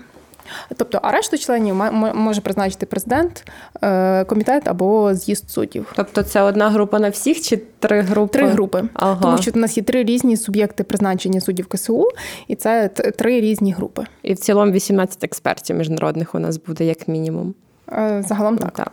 Тобто, 0.76 0.98
а 1.02 1.12
решту 1.12 1.38
членів 1.38 1.74
може 2.14 2.40
призначити 2.40 2.86
президент, 2.86 3.44
е, 3.82 4.24
комітет 4.24 4.68
або 4.68 5.14
з'їзд 5.14 5.50
суддів. 5.50 5.92
Тобто, 5.96 6.22
це 6.22 6.42
одна 6.42 6.70
група 6.70 6.98
на 6.98 7.08
всіх 7.08 7.40
чи 7.40 7.56
три 7.78 8.00
групи? 8.00 8.38
Три 8.38 8.48
групи. 8.48 8.84
Ага. 8.94 9.18
Тому 9.22 9.38
що 9.38 9.50
у 9.54 9.58
нас 9.58 9.76
є 9.76 9.82
три 9.82 10.04
різні 10.04 10.36
суб'єкти 10.36 10.84
призначення 10.84 11.40
суддів 11.40 11.66
КСУ, 11.66 12.08
і 12.48 12.54
це 12.54 12.88
три 12.88 13.40
різні 13.40 13.72
групи. 13.72 14.06
І 14.22 14.34
в 14.34 14.38
цілому 14.38 14.72
18 14.72 15.24
експертів 15.24 15.76
міжнародних 15.76 16.34
у 16.34 16.38
нас 16.38 16.56
буде 16.56 16.84
як 16.84 17.08
мінімум. 17.08 17.54
Е, 17.92 18.24
загалом 18.28 18.58
так. 18.58 18.70
так. 18.70 18.92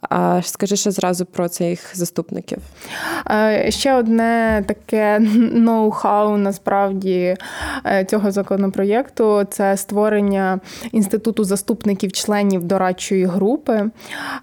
А 0.00 0.42
скажи 0.42 0.76
ще 0.76 0.90
зразу 0.90 1.24
про 1.24 1.48
цих 1.48 1.96
заступників. 1.96 2.58
Ще 3.68 3.94
одне 3.94 4.64
таке 4.66 5.18
ноу-хау 5.54 6.36
насправді 6.36 7.36
е, 7.86 8.04
цього 8.04 8.30
законопроєкту 8.30 9.44
це 9.50 9.76
створення 9.76 10.60
інституту 10.92 11.44
заступників 11.44 12.12
членів 12.12 12.64
дорадчої 12.64 13.24
групи. 13.24 13.90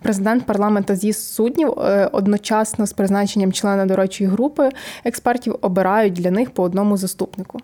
Президент 0.02 0.46
парламента 0.46 0.96
з'їзд 0.96 1.20
суддів 1.20 1.80
е, 1.80 2.10
одночасно 2.12 2.86
з 2.86 2.94
призначенням 2.94 3.54
члена 3.54 3.86
дорадчої 3.86 4.30
групи 4.30 4.70
експертів 5.04 5.56
обирають 5.62 6.14
для 6.14 6.32
них 6.32 6.52
по 6.52 6.64
одному 6.64 6.98
заступнику. 6.98 7.60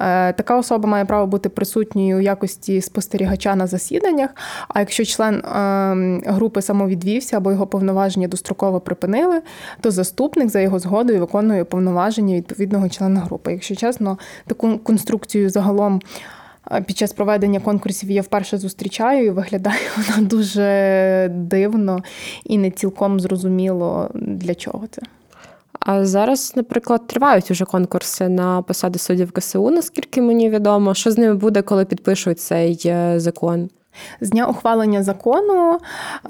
Е, 0.00 0.32
така 0.32 0.58
особа 0.58 0.88
має 0.88 1.04
право 1.04 1.26
бути 1.26 1.48
присутньою 1.48 2.16
у 2.16 2.20
якості 2.20 2.80
спостерігача 2.80 3.54
на 3.56 3.66
засіданнях. 3.66 4.30
А 4.68 4.80
якщо 4.80 5.04
член 5.04 5.42
ем, 5.44 6.22
групи 6.26 6.62
самовідвівся, 6.62 7.19
звільнився 7.20 7.36
або 7.36 7.50
його 7.52 7.66
повноваження 7.66 8.28
достроково 8.28 8.80
припинили, 8.80 9.42
то 9.80 9.90
заступник 9.90 10.48
за 10.48 10.60
його 10.60 10.78
згодою 10.78 11.20
виконує 11.20 11.64
повноваження 11.64 12.34
відповідного 12.34 12.88
члена 12.88 13.20
групи. 13.20 13.52
Якщо 13.52 13.76
чесно, 13.76 14.18
таку 14.46 14.78
конструкцію 14.78 15.50
загалом. 15.50 16.00
Під 16.86 16.96
час 16.96 17.12
проведення 17.12 17.60
конкурсів 17.60 18.10
я 18.10 18.22
вперше 18.22 18.58
зустрічаю 18.58 19.26
і 19.26 19.30
виглядає 19.30 19.80
вона 19.96 20.28
дуже 20.28 21.28
дивно 21.34 22.02
і 22.44 22.58
не 22.58 22.70
цілком 22.70 23.20
зрозуміло 23.20 24.10
для 24.14 24.54
чого 24.54 24.86
це. 24.90 25.02
А 25.80 26.04
зараз, 26.04 26.52
наприклад, 26.56 27.06
тривають 27.06 27.50
уже 27.50 27.64
конкурси 27.64 28.28
на 28.28 28.62
посади 28.62 28.98
суддів 28.98 29.32
КСУ, 29.32 29.70
наскільки 29.70 30.22
мені 30.22 30.50
відомо, 30.50 30.94
що 30.94 31.10
з 31.10 31.18
ними 31.18 31.34
буде, 31.34 31.62
коли 31.62 31.84
підпишуть 31.84 32.40
цей 32.40 32.82
е, 32.84 33.20
закон. 33.20 33.70
З 34.20 34.30
дня 34.30 34.46
ухвалення 34.46 35.02
закону 35.02 35.78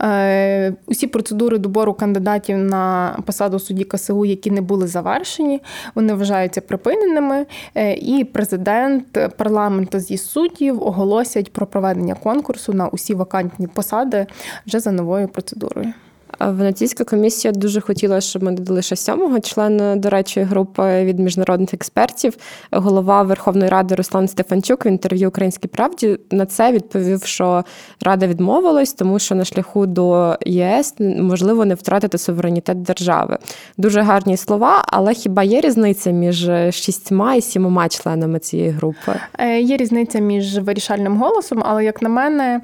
е, 0.01 0.75
усі 0.87 1.07
процедури 1.07 1.59
добору 1.59 1.95
кандидатів 1.95 2.59
на 2.59 3.17
посаду 3.27 3.59
судді 3.59 3.85
КСУ, 3.85 4.25
які 4.25 4.51
не 4.51 4.61
були 4.61 4.87
завершені, 4.87 5.63
вони 5.95 6.15
вважаються 6.15 6.61
припиненими. 6.61 7.47
Е, 7.75 7.95
і 7.95 8.25
президент 8.25 9.19
парламенту 9.37 9.99
зі 9.99 10.19
суддів 10.19 10.83
оголосять 10.83 11.53
про 11.53 11.67
проведення 11.67 12.15
конкурсу 12.15 12.73
на 12.73 12.89
усі 12.89 13.15
вакантні 13.15 13.67
посади 13.67 14.27
вже 14.67 14.81
за 14.81 14.93
новою 14.93 15.29
процедурою. 15.29 15.93
Венеційська 16.41 17.05
комісія 17.05 17.53
дуже 17.53 17.81
хотіла, 17.81 18.21
щоб 18.21 18.43
ми 18.43 18.53
додали 18.53 18.83
ще 18.83 18.97
сьомого 18.97 19.41
члена 19.41 19.97
дорадчої 19.97 20.47
групи 20.47 21.05
від 21.05 21.19
міжнародних 21.19 21.75
експертів. 21.75 22.37
Голова 22.73 23.23
Верховної 23.23 23.71
Ради 23.71 23.95
Руслан 23.95 24.29
Стефанчук 24.29 24.87
в 24.87 24.89
інтерв'ю 24.89 25.29
Українській 25.29 25.69
правді 25.69 26.19
на 26.31 26.47
це 26.47 26.73
відповів, 26.73 27.23
що 27.25 27.65
Рада 28.01 28.27
відмовилась, 28.27 28.93
тому 28.93 29.19
що 29.19 29.35
на 29.35 29.45
шляху 29.45 29.87
до 29.87 30.37
ЄС 30.47 30.95
можливо 30.99 31.65
не 31.65 31.75
втратити 31.75 32.19
суверенітет 32.19 32.83
держави. 32.83 33.39
Дуже 33.77 34.01
гарні 34.01 34.37
слова, 34.37 34.85
але 34.87 35.15
хіба 35.15 35.43
є 35.43 35.61
різниця 35.61 36.11
між 36.11 36.51
шістьма 36.71 37.35
і 37.35 37.41
сімома 37.41 37.89
членами 37.89 38.39
цієї 38.39 38.71
групи? 38.71 39.13
Е, 39.39 39.61
є 39.61 39.77
різниця 39.77 40.19
між 40.19 40.59
вирішальним 40.59 41.17
голосом, 41.17 41.63
але 41.67 41.85
як 41.85 42.03
на 42.03 42.09
мене, 42.09 42.61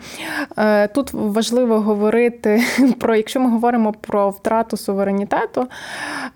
е, 0.56 0.88
тут 0.88 1.12
важливо 1.12 1.80
говорити 1.80 2.62
про 2.98 3.16
якщо 3.16 3.40
ми 3.40 3.55
говоримо 3.56 3.92
про 3.92 4.30
втрату 4.30 4.76
суверенітету, 4.76 5.66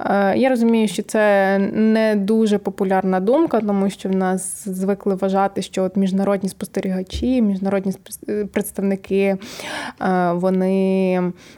е, 0.00 0.36
я 0.36 0.48
розумію, 0.48 0.88
що 0.88 1.02
це 1.02 1.58
не 1.72 2.16
дуже 2.16 2.58
популярна 2.58 3.20
думка, 3.20 3.60
тому 3.60 3.90
що 3.90 4.08
в 4.08 4.14
нас 4.14 4.68
звикли 4.68 5.14
вважати, 5.14 5.62
що 5.62 5.84
от 5.84 5.96
міжнародні 5.96 6.48
спостерігачі, 6.48 7.42
міжнародні 7.42 7.92
представники 8.52 9.36
е, 10.00 10.32
вони 10.32 11.14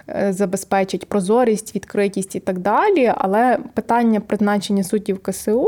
е, 0.08 0.32
забезпечать 0.32 1.08
прозорість, 1.08 1.74
відкритість 1.74 2.36
і 2.36 2.40
так 2.40 2.58
далі. 2.58 3.12
Але 3.16 3.58
питання 3.74 4.20
призначення 4.20 4.84
суддів 4.84 5.22
КСУ 5.22 5.66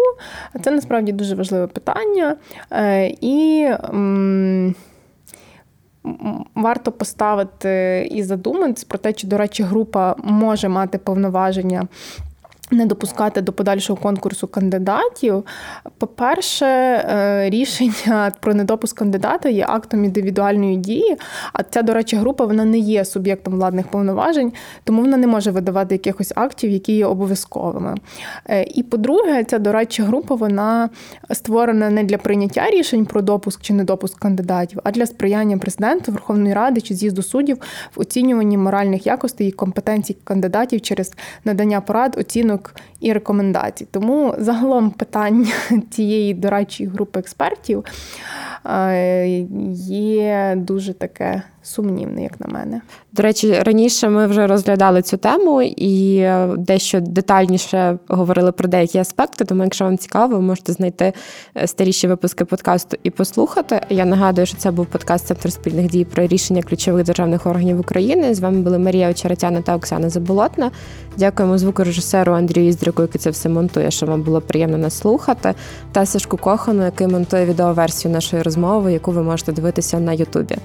це 0.63 0.71
насправді 0.71 1.13
дуже 1.13 1.35
важливе 1.35 1.67
питання. 1.67 2.37
І 3.21 3.69
варто 6.55 6.93
поставити 6.93 8.09
і 8.11 8.23
задуматись 8.23 8.85
про 8.85 8.99
те, 8.99 9.13
чи, 9.13 9.27
до 9.27 9.39
речі, 9.39 9.63
група 9.63 10.17
може 10.23 10.69
мати 10.69 10.99
повноваження 10.99 11.87
не 12.71 12.87
допускати 12.87 13.41
до 13.41 13.53
подальшого 13.53 14.01
конкурсу 14.03 14.47
кандидатів. 14.47 15.45
По-перше, 15.99 16.67
е, 16.67 17.51
рішення 17.51 18.33
про 18.41 18.55
недопуск 18.55 18.99
кандидата 18.99 19.49
є 19.49 19.67
актом 19.69 20.05
індивідуальної 20.05 20.77
дії. 20.77 21.17
А 21.53 21.63
ця, 21.63 21.83
до 21.83 21.95
речі, 21.95 22.17
група 22.17 22.45
вона 22.45 22.65
не 22.65 22.79
є 22.79 23.05
суб'єктом 23.05 23.55
владних 23.55 23.89
повноважень, 23.89 24.53
тому 24.85 25.03
вона 25.03 25.17
не 25.17 25.27
може 25.27 25.51
видавати 25.51 25.95
якихось 25.95 26.33
актів, 26.37 26.71
які 26.71 26.93
є 26.93 27.07
обов'язковими. 27.07 27.95
Е, 28.49 28.63
і 28.63 28.83
по-друге, 28.83 29.45
ця 29.45 29.59
дорадча 29.59 30.03
група 30.03 30.35
вона 30.35 30.91
створена 31.33 31.91
не 31.91 32.05
для 32.05 32.19
прийняття 32.19 32.71
рішень 32.71 33.07
про 33.07 33.23
допуск 33.23 33.63
чи 33.63 33.75
недопуск 33.75 34.19
кандидатів, 34.19 34.81
а 34.85 34.91
для 34.91 35.07
сприяння 35.07 35.59
президенту 35.59 36.13
Верховної 36.13 36.55
Ради 36.55 36.81
чи 36.81 36.95
з'їзду 36.95 37.23
суддів 37.23 37.59
в 37.97 38.01
оцінюванні 38.01 38.57
моральних 38.57 39.07
якостей 39.07 39.49
і 39.49 39.53
компетенцій 39.53 40.17
кандидатів 40.25 40.81
через 40.81 41.13
надання 41.45 41.81
порад, 41.81 42.17
оцінок 42.19 42.54
оцінок 42.55 42.75
і 43.01 43.13
рекомендацій. 43.13 43.87
Тому 43.91 44.35
загалом 44.39 44.91
питання 44.91 45.53
цієї 45.91 46.35
дорадчої 46.35 46.89
групи 46.89 47.19
експертів 47.19 47.85
е, 48.67 49.29
є 49.89 50.55
дуже 50.57 50.95
таке 50.95 51.43
сумнівне, 51.65 52.23
як 52.23 52.41
на 52.41 52.47
мене. 52.59 52.81
До 53.13 53.23
речі, 53.23 53.53
раніше 53.63 54.09
ми 54.09 54.27
вже 54.27 54.47
розглядали 54.47 55.03
цю 55.03 55.17
тему 55.17 55.63
і 55.63 56.17
е, 56.17 56.49
дещо 56.59 57.01
детальніше 57.01 57.99
говорили 58.09 58.53
про 58.53 58.69
деякі 58.69 58.99
аспекти. 58.99 59.45
Тому, 59.45 59.65
якщо 59.65 59.85
вам 59.85 59.99
цікаво, 59.99 60.37
ви 60.37 60.43
можете 60.43 60.73
знайти 60.73 61.13
е, 61.57 61.67
старіші 61.67 62.09
випуски 62.09 62.45
подкасту 62.45 62.97
і 63.03 63.11
послухати. 63.11 63.81
Я 63.91 64.05
нагадую, 64.05 64.47
що 64.47 64.57
це 64.57 64.71
був 64.71 64.87
подкаст 64.87 65.27
Центр 65.27 65.53
спільних 65.53 65.87
дій 65.87 66.05
про 66.05 66.27
рішення 66.27 66.63
ключових 66.63 67.05
державних 67.05 67.47
органів 67.47 67.81
України. 67.81 68.35
З 68.35 68.41
вами 68.41 68.61
були 68.61 68.79
Марія 68.79 69.11
Очеретяна 69.11 69.63
та 69.63 69.77
Оксана 69.77 70.11
Заболотна. 70.11 70.71
Дякуємо 71.17 71.59
звукорежисеру 71.59 72.33
Андрію 72.33 72.69
Іздрику, 72.69 73.03
який 73.03 73.21
це 73.21 73.31
все 73.31 73.49
монтує, 73.49 73.91
що 73.91 74.07
вам 74.07 74.23
було 74.23 74.41
приємно 74.41 74.79
нас 74.79 74.99
слухати, 74.99 75.55
та 75.93 76.07
Сашку 76.07 76.37
Кохану, 76.37 76.85
який 76.85 77.07
монтує 77.07 77.47
відеоверсію 77.47 78.13
нашої 78.13 78.43
розмови, 78.43 78.93
яку 78.93 79.11
ви 79.11 79.23
можете 79.23 79.53
дивитися 79.53 80.01
на 80.01 80.13
Ютубі. 80.13 80.57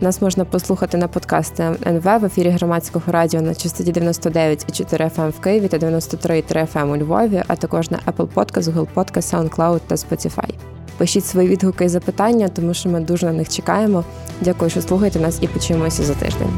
Нас 0.00 0.22
можна 0.22 0.44
послухати 0.46 0.98
на 0.98 1.08
подкасти 1.08 1.62
НВ 1.86 2.20
в 2.20 2.24
ефірі 2.24 2.50
громадського 2.50 3.12
радіо 3.12 3.40
на 3.40 3.54
частоті 3.54 3.92
99,4 3.92 5.10
FM 5.16 5.24
ем 5.24 5.30
в 5.30 5.40
Києві 5.40 5.68
та 5.68 5.78
93,3 5.78 6.72
FM 6.72 6.82
ем 6.82 6.90
у 6.90 6.96
Львові, 6.96 7.42
а 7.46 7.56
також 7.56 7.90
на 7.90 7.98
Apple 8.06 8.28
Podcast, 8.34 8.62
Google 8.62 8.86
Podcast, 8.94 9.48
SoundCloud 9.48 9.80
та 9.86 9.94
Spotify. 9.94 10.50
Пишіть 10.98 11.26
свої 11.26 11.48
відгуки 11.48 11.84
і 11.84 11.88
запитання, 11.88 12.48
тому 12.48 12.74
що 12.74 12.88
ми 12.88 13.00
дуже 13.00 13.26
на 13.26 13.32
них 13.32 13.48
чекаємо. 13.48 14.04
Дякую, 14.40 14.70
що 14.70 14.82
слухаєте 14.82 15.20
нас, 15.20 15.38
і 15.40 15.48
почуємося 15.48 16.02
за 16.02 16.14
тиждень. 16.14 16.50